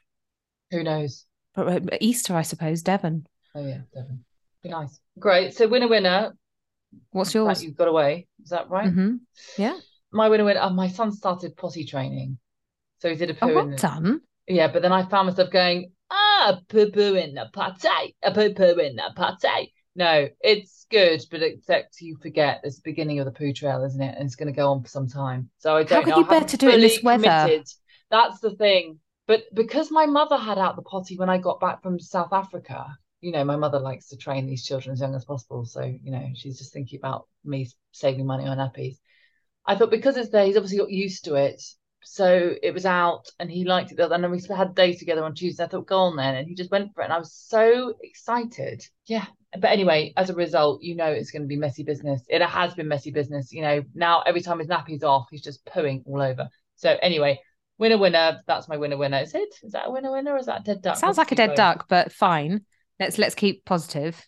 Who 0.71 0.83
knows? 0.83 1.25
but 1.55 1.97
Easter, 2.01 2.35
I 2.35 2.43
suppose. 2.43 2.83
Devon. 2.83 3.25
Oh 3.55 3.65
yeah, 3.65 3.81
Devon. 3.93 4.23
Be 4.61 4.69
nice. 4.69 4.99
Great. 5.17 5.55
So 5.55 5.67
winner 5.67 5.87
winner. 5.87 6.33
What's 7.11 7.33
yours? 7.33 7.63
You've 7.63 7.75
got 7.77 7.87
away. 7.87 8.27
Is 8.43 8.49
that 8.49 8.69
right? 8.69 8.89
hmm 8.89 9.15
Yeah. 9.57 9.77
My 10.11 10.29
winner 10.29 10.43
winner. 10.45 10.59
Oh, 10.63 10.69
my 10.71 10.87
son 10.87 11.11
started 11.11 11.55
potty 11.55 11.85
training, 11.85 12.39
so 12.99 13.09
he 13.09 13.15
did 13.15 13.29
a 13.29 13.33
poo 13.33 13.47
Oh, 13.47 13.49
in 13.49 13.55
well 13.55 13.65
the, 13.69 13.77
done. 13.77 14.21
Yeah, 14.47 14.67
but 14.71 14.81
then 14.81 14.91
I 14.91 15.03
found 15.07 15.27
myself 15.27 15.51
going, 15.51 15.91
ah, 16.09 16.59
poo 16.69 16.91
poo 16.91 17.15
in 17.15 17.35
the 17.35 17.49
potty, 17.53 18.15
a 18.23 18.31
poo 18.33 18.53
poo 18.53 18.79
in 18.79 18.95
the 18.95 19.11
potty. 19.15 19.73
No, 19.95 20.29
it's 20.41 20.85
good, 20.89 21.21
but 21.29 21.43
except 21.43 22.01
you 22.01 22.17
forget 22.21 22.61
it's 22.63 22.77
the 22.77 22.81
beginning 22.85 23.19
of 23.19 23.25
the 23.25 23.31
poo 23.31 23.53
trail, 23.53 23.83
isn't 23.83 24.01
it? 24.01 24.15
And 24.17 24.25
it's 24.25 24.35
going 24.35 24.51
to 24.51 24.55
go 24.55 24.71
on 24.71 24.81
for 24.81 24.89
some 24.89 25.07
time. 25.07 25.49
So 25.59 25.75
I 25.75 25.83
don't 25.83 26.05
How 26.05 26.09
know. 26.09 26.17
you 26.19 26.23
I 26.23 26.29
bear 26.29 26.41
to 26.45 26.57
do 26.57 26.69
it 26.69 26.75
in 26.75 26.81
this 26.81 27.03
weather? 27.03 27.23
committed. 27.23 27.67
That's 28.09 28.39
the 28.39 28.51
thing. 28.55 28.99
But 29.27 29.43
because 29.53 29.91
my 29.91 30.05
mother 30.07 30.37
had 30.37 30.57
out 30.57 30.75
the 30.75 30.81
potty 30.81 31.17
when 31.17 31.29
I 31.29 31.37
got 31.37 31.59
back 31.59 31.83
from 31.83 31.99
South 31.99 32.33
Africa, 32.33 32.97
you 33.21 33.31
know, 33.31 33.43
my 33.43 33.55
mother 33.55 33.79
likes 33.79 34.07
to 34.09 34.17
train 34.17 34.45
these 34.45 34.65
children 34.65 34.93
as 34.93 35.01
young 35.01 35.15
as 35.15 35.25
possible. 35.25 35.65
So, 35.65 35.81
you 35.81 36.11
know, 36.11 36.27
she's 36.35 36.57
just 36.57 36.73
thinking 36.73 36.99
about 36.99 37.27
me 37.43 37.69
saving 37.91 38.25
money 38.25 38.45
on 38.45 38.57
nappies. 38.57 38.97
I 39.65 39.75
thought 39.75 39.91
because 39.91 40.17
it's 40.17 40.29
there, 40.29 40.45
he's 40.45 40.57
obviously 40.57 40.79
got 40.79 40.91
used 40.91 41.25
to 41.25 41.35
it. 41.35 41.61
So 42.01 42.53
it 42.63 42.73
was 42.73 42.85
out 42.85 43.29
and 43.39 43.51
he 43.51 43.65
liked 43.65 43.91
it. 43.91 43.99
And 43.99 44.23
then 44.23 44.31
we 44.31 44.41
had 44.55 44.69
a 44.69 44.73
day 44.73 44.93
together 44.93 45.23
on 45.23 45.35
Tuesday. 45.35 45.63
I 45.63 45.67
thought, 45.67 45.85
go 45.85 45.97
on 45.97 46.15
then. 46.15 46.35
And 46.35 46.47
he 46.47 46.55
just 46.55 46.71
went 46.71 46.93
for 46.95 47.01
it. 47.01 47.05
And 47.05 47.13
I 47.13 47.19
was 47.19 47.33
so 47.33 47.93
excited. 48.01 48.83
Yeah. 49.05 49.25
But 49.53 49.71
anyway, 49.71 50.13
as 50.15 50.29
a 50.29 50.35
result, 50.35 50.81
you 50.81 50.95
know 50.95 51.07
it's 51.07 51.31
going 51.31 51.41
to 51.41 51.47
be 51.47 51.57
messy 51.57 51.83
business. 51.83 52.21
It 52.29 52.41
has 52.41 52.73
been 52.73 52.87
messy 52.87 53.11
business. 53.11 53.51
You 53.51 53.63
know, 53.63 53.83
now 53.93 54.21
every 54.21 54.41
time 54.41 54.59
his 54.59 54.67
nappy's 54.67 55.03
off, 55.03 55.27
he's 55.29 55.41
just 55.41 55.65
pooing 55.65 56.03
all 56.05 56.21
over. 56.21 56.47
So 56.75 56.95
anyway, 57.01 57.39
winner, 57.77 57.97
winner. 57.97 58.41
That's 58.47 58.69
my 58.69 58.77
winner, 58.77 58.97
winner. 58.97 59.19
Is 59.19 59.35
it? 59.35 59.53
Is 59.63 59.73
that 59.73 59.87
a 59.87 59.91
winner, 59.91 60.11
winner? 60.11 60.33
Or 60.33 60.37
is 60.37 60.45
that 60.45 60.61
a 60.61 60.63
dead 60.63 60.81
duck? 60.81 60.97
Sounds 60.97 61.17
Let's 61.17 61.29
like 61.29 61.31
a 61.33 61.35
dead 61.35 61.47
going. 61.47 61.57
duck, 61.57 61.85
but 61.89 62.11
fine. 62.11 62.61
Let's 62.99 63.17
let's 63.17 63.35
keep 63.35 63.65
positive. 63.65 64.25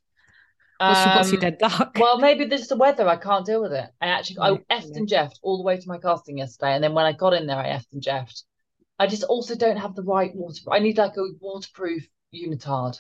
What's, 0.78 1.06
your, 1.06 1.14
what's 1.14 1.32
your 1.32 1.38
Um, 1.38 1.42
dead 1.42 1.58
duck? 1.60 1.96
Well, 2.00 2.18
maybe 2.18 2.46
this 2.46 2.62
is 2.62 2.68
the 2.70 2.76
weather. 2.76 3.08
I 3.08 3.18
can't 3.18 3.46
deal 3.46 3.62
with 3.62 3.74
it. 3.74 3.90
I 4.02 4.08
actually, 4.08 4.40
I 4.40 4.52
effed 4.74 4.96
and 4.96 5.08
jeffed 5.08 5.40
all 5.44 5.58
the 5.58 5.64
way 5.64 5.78
to 5.78 5.88
my 5.88 6.00
casting 6.00 6.38
yesterday, 6.40 6.74
and 6.74 6.84
then 6.84 6.94
when 6.94 7.06
I 7.06 7.12
got 7.14 7.34
in 7.34 7.46
there, 7.46 7.58
I 7.58 7.68
effed 7.70 7.92
and 7.94 8.02
jeffed. 8.02 8.44
I 8.98 9.08
just 9.08 9.24
also 9.24 9.56
don't 9.56 9.78
have 9.78 9.96
the 9.96 10.04
right 10.04 10.32
water. 10.36 10.62
I 10.72 10.80
need 10.80 10.98
like 10.98 11.18
a 11.18 11.24
waterproof 11.40 12.08
unitard 12.34 12.98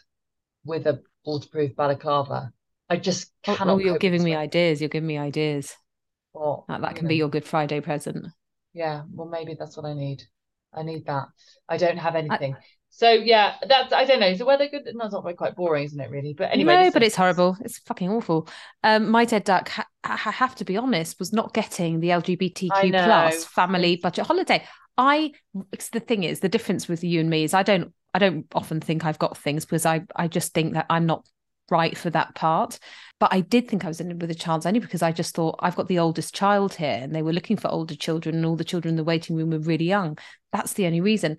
with 0.65 0.85
a 0.87 1.01
waterproof 1.25 1.75
balaclava. 1.75 2.51
I 2.89 2.97
just 2.97 3.31
Oh, 3.47 3.55
cannot. 3.55 3.75
oh, 3.75 3.77
you're 3.79 3.97
giving 3.97 4.23
me 4.23 4.35
ideas. 4.35 4.81
You're 4.81 4.89
giving 4.89 5.07
me 5.07 5.17
ideas. 5.17 5.75
Or, 6.33 6.65
That, 6.67 6.81
that 6.81 6.95
can 6.95 7.05
know, 7.05 7.09
be 7.09 7.15
your 7.15 7.29
Good 7.29 7.45
Friday 7.45 7.81
present. 7.81 8.27
Yeah, 8.73 9.03
well, 9.11 9.27
maybe 9.27 9.55
that's 9.57 9.75
what 9.77 9.85
I 9.85 9.93
need. 9.93 10.23
I 10.73 10.83
need 10.83 11.05
that. 11.05 11.27
I 11.67 11.77
don't 11.77 11.97
have 11.97 12.15
anything. 12.15 12.55
So 12.93 13.09
yeah, 13.09 13.55
that's 13.67 13.93
I 13.93 14.05
don't 14.05 14.19
know. 14.19 14.27
Is 14.27 14.39
the 14.39 14.45
weather 14.45 14.67
good? 14.67 14.83
No, 14.93 15.05
it's 15.05 15.13
not 15.13 15.23
very 15.23 15.35
quite 15.35 15.55
boring, 15.55 15.85
isn't 15.85 15.99
it? 15.99 16.09
Really. 16.09 16.33
But 16.33 16.51
anyway, 16.51 16.83
no, 16.83 16.91
but 16.91 17.03
it's 17.03 17.15
horrible. 17.15 17.57
It's 17.61 17.79
fucking 17.79 18.09
awful. 18.09 18.47
Um, 18.83 19.09
my 19.09 19.25
dead 19.25 19.45
duck, 19.45 19.69
ha- 19.69 19.87
I 20.03 20.17
have 20.17 20.55
to 20.55 20.65
be 20.65 20.77
honest, 20.77 21.17
was 21.17 21.31
not 21.31 21.53
getting 21.53 21.99
the 22.01 22.11
LGBTQ 22.11 22.69
plus 23.05 23.45
family 23.45 23.95
budget 23.95 24.27
holiday. 24.27 24.63
I, 24.97 25.31
the 25.93 26.01
thing 26.01 26.23
is, 26.23 26.41
the 26.41 26.49
difference 26.49 26.87
with 26.87 27.03
you 27.03 27.21
and 27.21 27.29
me 27.29 27.43
is 27.43 27.53
I 27.53 27.63
don't, 27.63 27.93
I 28.13 28.19
don't 28.19 28.45
often 28.53 28.81
think 28.81 29.05
I've 29.05 29.17
got 29.19 29.37
things 29.37 29.65
because 29.65 29.85
I, 29.85 30.01
I 30.15 30.27
just 30.27 30.53
think 30.53 30.73
that 30.73 30.85
I'm 30.89 31.05
not 31.05 31.25
right 31.71 31.97
for 31.97 32.09
that 32.09 32.35
part. 32.35 32.77
But 33.19 33.33
I 33.33 33.39
did 33.39 33.67
think 33.69 33.85
I 33.85 33.87
was 33.87 34.01
in 34.01 34.19
with 34.19 34.31
a 34.31 34.35
chance 34.35 34.65
only 34.65 34.79
because 34.79 35.01
I 35.01 35.11
just 35.11 35.33
thought 35.33 35.55
I've 35.59 35.75
got 35.75 35.87
the 35.87 35.99
oldest 35.99 36.35
child 36.35 36.73
here, 36.73 36.99
and 37.01 37.15
they 37.15 37.21
were 37.21 37.33
looking 37.33 37.55
for 37.55 37.69
older 37.69 37.95
children, 37.95 38.35
and 38.35 38.45
all 38.45 38.55
the 38.57 38.63
children 38.63 38.91
in 38.91 38.97
the 38.97 39.03
waiting 39.03 39.35
room 39.37 39.51
were 39.51 39.59
really 39.59 39.85
young. 39.85 40.17
That's 40.51 40.73
the 40.73 40.85
only 40.87 41.01
reason. 41.01 41.37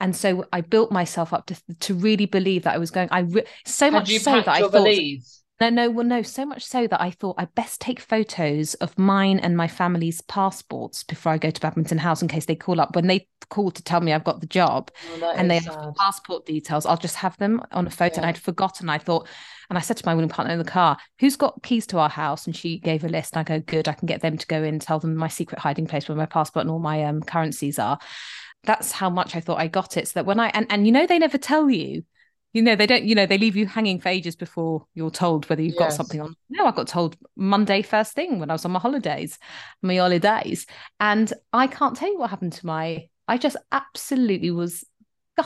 And 0.00 0.14
so 0.14 0.44
I 0.52 0.60
built 0.60 0.92
myself 0.92 1.32
up 1.32 1.46
to 1.46 1.56
to 1.80 1.94
really 1.94 2.26
believe 2.26 2.62
that 2.64 2.74
I 2.74 2.78
was 2.78 2.90
going. 2.90 3.08
I 3.10 3.20
re- 3.20 3.44
so 3.64 3.90
Had 3.90 3.92
much 3.92 4.16
so 4.18 4.40
that 4.42 4.48
I 4.48 4.62
thought 4.64 4.70
valise? 4.72 5.42
no, 5.60 5.70
no, 5.70 5.90
well, 5.90 6.06
no, 6.06 6.22
so 6.22 6.46
much 6.46 6.64
so 6.64 6.86
that 6.86 7.00
I 7.00 7.10
thought 7.10 7.34
I'd 7.36 7.52
best 7.56 7.80
take 7.80 7.98
photos 7.98 8.74
of 8.74 8.96
mine 8.96 9.40
and 9.40 9.56
my 9.56 9.66
family's 9.66 10.20
passports 10.20 11.02
before 11.02 11.32
I 11.32 11.38
go 11.38 11.50
to 11.50 11.60
Badminton 11.60 11.98
House 11.98 12.22
in 12.22 12.28
case 12.28 12.44
they 12.46 12.54
call 12.54 12.80
up. 12.80 12.94
When 12.94 13.08
they 13.08 13.26
call 13.50 13.72
to 13.72 13.82
tell 13.82 14.00
me 14.00 14.12
I've 14.12 14.22
got 14.22 14.40
the 14.40 14.46
job 14.46 14.92
Oh, 15.04 15.32
and 15.34 15.50
they 15.50 15.58
have 15.58 15.94
passport 15.96 16.46
details, 16.46 16.86
I'll 16.86 16.96
just 16.96 17.16
have 17.16 17.36
them 17.38 17.60
on 17.72 17.88
a 17.88 17.90
photo. 17.90 18.18
And 18.18 18.26
I'd 18.26 18.38
forgotten. 18.38 18.88
I 18.88 18.98
thought, 18.98 19.26
and 19.68 19.76
I 19.76 19.80
said 19.80 19.96
to 19.96 20.06
my 20.06 20.14
woman 20.14 20.28
partner 20.30 20.52
in 20.52 20.58
the 20.60 20.64
car, 20.64 20.96
who's 21.18 21.34
got 21.36 21.60
keys 21.64 21.88
to 21.88 21.98
our 21.98 22.08
house? 22.08 22.46
And 22.46 22.54
she 22.54 22.78
gave 22.78 23.02
a 23.02 23.08
list. 23.08 23.34
And 23.34 23.40
I 23.40 23.42
go, 23.42 23.60
good, 23.60 23.88
I 23.88 23.94
can 23.94 24.06
get 24.06 24.20
them 24.20 24.38
to 24.38 24.46
go 24.46 24.62
in, 24.62 24.78
tell 24.78 25.00
them 25.00 25.16
my 25.16 25.28
secret 25.28 25.58
hiding 25.58 25.88
place 25.88 26.08
where 26.08 26.16
my 26.16 26.26
passport 26.26 26.66
and 26.66 26.70
all 26.70 26.78
my 26.78 27.02
um, 27.02 27.20
currencies 27.20 27.80
are. 27.80 27.98
That's 28.64 28.92
how 28.92 29.10
much 29.10 29.36
I 29.36 29.40
thought 29.40 29.58
I 29.58 29.68
got 29.68 29.96
it. 29.96 30.08
So 30.08 30.12
that 30.14 30.26
when 30.26 30.40
I, 30.40 30.48
and, 30.48 30.66
and 30.70 30.86
you 30.86 30.92
know, 30.92 31.06
they 31.06 31.18
never 31.18 31.38
tell 31.38 31.70
you. 31.70 32.04
You 32.54 32.62
know, 32.62 32.76
they 32.76 32.86
don't, 32.86 33.04
you 33.04 33.14
know, 33.14 33.26
they 33.26 33.36
leave 33.36 33.56
you 33.56 33.66
hanging 33.66 34.00
for 34.00 34.08
ages 34.08 34.34
before 34.34 34.86
you're 34.94 35.10
told 35.10 35.48
whether 35.48 35.60
you've 35.60 35.76
got 35.76 35.92
something 35.92 36.18
on. 36.18 36.34
No, 36.48 36.64
I 36.64 36.70
got 36.72 36.88
told 36.88 37.14
Monday 37.36 37.82
first 37.82 38.14
thing 38.14 38.38
when 38.38 38.48
I 38.48 38.54
was 38.54 38.64
on 38.64 38.70
my 38.70 38.78
holidays, 38.78 39.38
my 39.82 39.96
holidays. 39.96 40.64
And 40.98 41.30
I 41.52 41.66
can't 41.66 41.94
tell 41.94 42.10
you 42.10 42.18
what 42.18 42.30
happened 42.30 42.54
to 42.54 42.66
my, 42.66 43.08
I 43.28 43.36
just 43.36 43.58
absolutely 43.70 44.50
was 44.50 44.82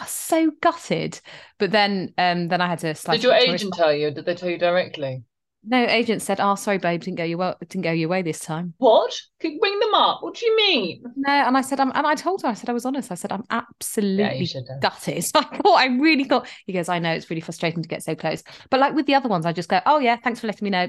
so 0.06 0.52
gutted. 0.62 1.20
But 1.58 1.70
then 1.72 2.14
um 2.18 2.48
then 2.48 2.60
I 2.60 2.68
had 2.68 2.78
to 2.80 2.94
Did 2.94 3.22
your 3.22 3.34
agent 3.34 3.74
tell 3.74 3.92
you? 3.92 4.10
Did 4.10 4.24
they 4.24 4.34
tell 4.34 4.48
you 4.48 4.58
directly? 4.58 5.22
No, 5.64 5.84
agent 5.86 6.22
said, 6.22 6.40
Oh, 6.40 6.56
sorry, 6.56 6.78
babe, 6.78 7.02
didn't 7.02 7.18
go 7.18 7.24
your 7.24 7.38
way 7.38 7.54
didn't 7.60 7.84
go 7.84 7.92
your 7.92 8.08
way 8.08 8.22
this 8.22 8.40
time. 8.40 8.74
What? 8.78 9.14
Could 9.38 9.60
bring 9.60 9.78
them 9.78 9.94
up. 9.94 10.22
What 10.22 10.34
do 10.34 10.46
you 10.46 10.56
mean? 10.56 11.02
No, 11.16 11.30
and 11.30 11.56
I 11.56 11.60
said, 11.60 11.78
I'm 11.78 11.92
and 11.94 12.06
I 12.06 12.14
told 12.16 12.42
her, 12.42 12.48
I 12.48 12.54
said 12.54 12.68
I 12.68 12.72
was 12.72 12.84
honest. 12.84 13.12
I 13.12 13.14
said, 13.14 13.30
I'm 13.30 13.44
absolutely 13.50 14.46
have. 14.46 14.80
gutted. 14.80 15.24
I 15.34 15.42
thought 15.42 15.78
I 15.78 15.86
really 15.86 16.24
thought 16.24 16.48
he 16.66 16.72
goes, 16.72 16.88
I 16.88 16.98
know 16.98 17.12
it's 17.12 17.30
really 17.30 17.40
frustrating 17.40 17.82
to 17.82 17.88
get 17.88 18.02
so 18.02 18.16
close. 18.16 18.42
But 18.70 18.80
like 18.80 18.94
with 18.94 19.06
the 19.06 19.14
other 19.14 19.28
ones, 19.28 19.46
I 19.46 19.52
just 19.52 19.68
go, 19.68 19.80
Oh 19.86 19.98
yeah, 19.98 20.16
thanks 20.16 20.40
for 20.40 20.48
letting 20.48 20.64
me 20.64 20.70
know. 20.70 20.88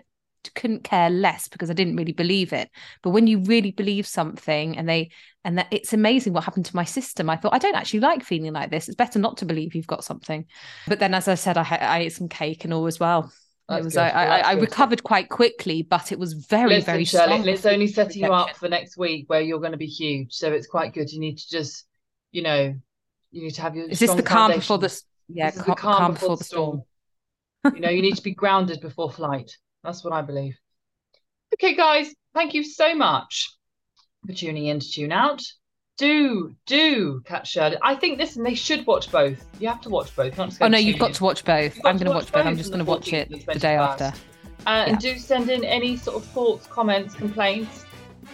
Couldn't 0.55 0.83
care 0.83 1.09
less 1.09 1.47
because 1.47 1.69
I 1.69 1.73
didn't 1.73 1.95
really 1.95 2.11
believe 2.11 2.51
it. 2.51 2.69
But 3.01 3.11
when 3.11 3.27
you 3.27 3.39
really 3.43 3.71
believe 3.71 4.07
something 4.07 4.77
and 4.77 4.89
they 4.89 5.11
and 5.45 5.57
that 5.57 5.67
it's 5.71 5.93
amazing 5.93 6.33
what 6.33 6.45
happened 6.45 6.65
to 6.65 6.75
my 6.75 6.83
system. 6.83 7.29
I 7.29 7.35
thought 7.35 7.53
I 7.53 7.59
don't 7.59 7.75
actually 7.75 7.99
like 7.99 8.23
feeling 8.23 8.53
like 8.53 8.71
this. 8.71 8.87
It's 8.87 8.95
better 8.95 9.19
not 9.19 9.37
to 9.37 9.45
believe 9.45 9.75
you've 9.75 9.87
got 9.87 10.03
something. 10.03 10.45
But 10.87 10.99
then 10.99 11.13
as 11.13 11.27
I 11.27 11.35
said, 11.35 11.57
I, 11.57 11.63
I 11.63 11.99
ate 11.99 12.13
some 12.13 12.29
cake 12.29 12.63
and 12.63 12.73
all 12.73 12.87
as 12.87 12.99
well. 12.99 13.31
That's 13.73 13.81
it 13.81 13.85
was 13.85 13.93
good. 13.93 14.01
I, 14.01 14.25
Well, 14.25 14.33
I, 14.33 14.39
I 14.39 14.53
recovered 14.53 15.03
quite 15.03 15.29
quickly, 15.29 15.81
but 15.81 16.11
it 16.11 16.19
was 16.19 16.33
very, 16.33 16.75
Listen, 16.75 16.85
very 16.85 17.05
Shirley, 17.05 17.39
strong. 17.39 17.47
it's 17.47 17.65
only 17.65 17.87
setting 17.87 18.23
you 18.23 18.33
up 18.33 18.55
for 18.55 18.69
next 18.69 18.97
week 18.97 19.29
where 19.29 19.41
you're 19.41 19.59
going 19.59 19.71
to 19.71 19.77
be 19.77 19.87
huge. 19.87 20.33
So 20.33 20.51
it's 20.51 20.67
quite 20.67 20.93
good. 20.93 21.11
You 21.11 21.19
need 21.19 21.37
to 21.37 21.49
just, 21.49 21.85
you 22.31 22.41
know, 22.41 22.75
you 23.31 23.41
need 23.41 23.55
to 23.55 23.61
have 23.61 23.75
your. 23.75 23.89
Is 23.89 23.99
this 23.99 24.13
the 24.13 24.23
calm 24.23 24.51
before 24.51 24.77
the 24.77 25.01
yeah, 25.27 25.51
the 25.51 25.63
calm, 25.63 25.75
calm 25.75 26.13
before, 26.13 26.37
the 26.37 26.43
storm. 26.43 26.83
you 27.73 27.79
know, 27.79 27.89
you 27.89 28.01
need 28.01 28.15
to 28.15 28.23
be 28.23 28.33
grounded 28.33 28.81
before 28.81 29.11
flight. 29.11 29.51
That's 29.83 30.03
what 30.03 30.13
I 30.13 30.21
believe. 30.21 30.57
Okay, 31.55 31.75
guys, 31.75 32.13
thank 32.33 32.53
you 32.53 32.63
so 32.63 32.95
much 32.95 33.55
for 34.25 34.33
tuning 34.33 34.67
in 34.67 34.79
to 34.79 34.91
tune 34.91 35.11
out. 35.11 35.41
Do 35.97 36.55
do 36.65 37.21
catch 37.25 37.51
Shirley. 37.51 37.77
I 37.83 37.93
think 37.95 38.17
listen, 38.17 38.43
they 38.43 38.55
should 38.55 38.85
watch 38.87 39.11
both. 39.11 39.45
You 39.59 39.67
have 39.67 39.81
to 39.81 39.89
watch 39.89 40.15
both. 40.15 40.35
Not 40.37 40.49
just 40.49 40.59
go 40.59 40.65
Oh 40.65 40.69
no, 40.69 40.77
you've 40.79 40.97
got 40.97 41.13
to 41.13 41.23
watch 41.23 41.45
both. 41.45 41.77
I'm 41.85 41.97
going 41.97 42.07
to 42.07 42.11
watch 42.11 42.31
both. 42.31 42.45
I'm 42.45 42.57
just 42.57 42.71
going 42.71 42.83
to 42.83 42.89
watch 42.89 43.13
it 43.13 43.29
the 43.29 43.59
day 43.59 43.75
after. 43.75 44.11
Uh, 44.65 44.85
And 44.87 44.97
do 44.99 45.17
send 45.19 45.49
in 45.51 45.63
any 45.63 45.95
sort 45.97 46.17
of 46.17 46.25
thoughts, 46.25 46.65
comments, 46.67 47.13
complaints, 47.13 47.85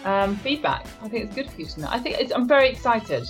um, 0.04 0.36
feedback. 0.36 0.86
I 1.02 1.08
think 1.08 1.26
it's 1.26 1.34
good 1.34 1.50
for 1.50 1.60
you 1.60 1.66
to 1.66 1.80
know. 1.80 1.88
I 1.90 1.98
think 1.98 2.18
it's, 2.18 2.32
I'm 2.32 2.48
very 2.48 2.68
excited. 2.70 3.26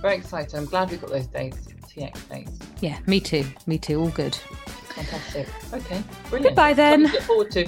Very 0.00 0.16
excited. 0.16 0.54
I'm 0.54 0.64
glad 0.64 0.90
we 0.90 0.96
got 0.96 1.10
those 1.10 1.26
dates, 1.26 1.58
TX 1.86 2.28
dates. 2.30 2.58
Yeah, 2.80 2.98
me 3.06 3.20
too. 3.20 3.44
Me 3.66 3.76
too. 3.76 4.00
All 4.00 4.08
good. 4.10 4.34
Fantastic. 4.34 5.46
Okay, 5.72 6.02
brilliant. 6.30 6.50
Goodbye 6.54 6.72
then. 6.72 7.02
Look 7.04 7.22
forward 7.22 7.50
to. 7.50 7.66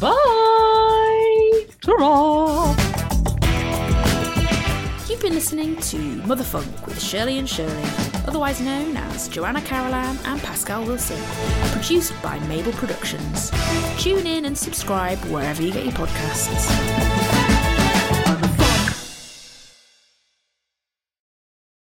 Bye. 0.00 1.66
Ta-ra! 1.80 2.74
You've 5.06 5.20
been 5.20 5.34
listening 5.34 5.76
to 5.76 5.98
Mother 6.26 6.44
Funk 6.44 6.86
with 6.86 7.00
Shirley 7.02 7.38
and 7.38 7.46
Shirley, 7.46 7.82
otherwise 8.26 8.58
known 8.62 8.96
as 8.96 9.28
Joanna 9.28 9.60
Carolan 9.60 10.16
and 10.24 10.40
Pascal 10.40 10.82
Wilson, 10.82 11.22
produced 11.72 12.14
by 12.22 12.38
Mabel 12.48 12.72
Productions. 12.72 13.50
Tune 13.98 14.26
in 14.26 14.46
and 14.46 14.56
subscribe 14.56 15.18
wherever 15.26 15.60
you 15.60 15.72
get 15.72 15.84
your 15.84 15.92
podcasts. 15.92 17.33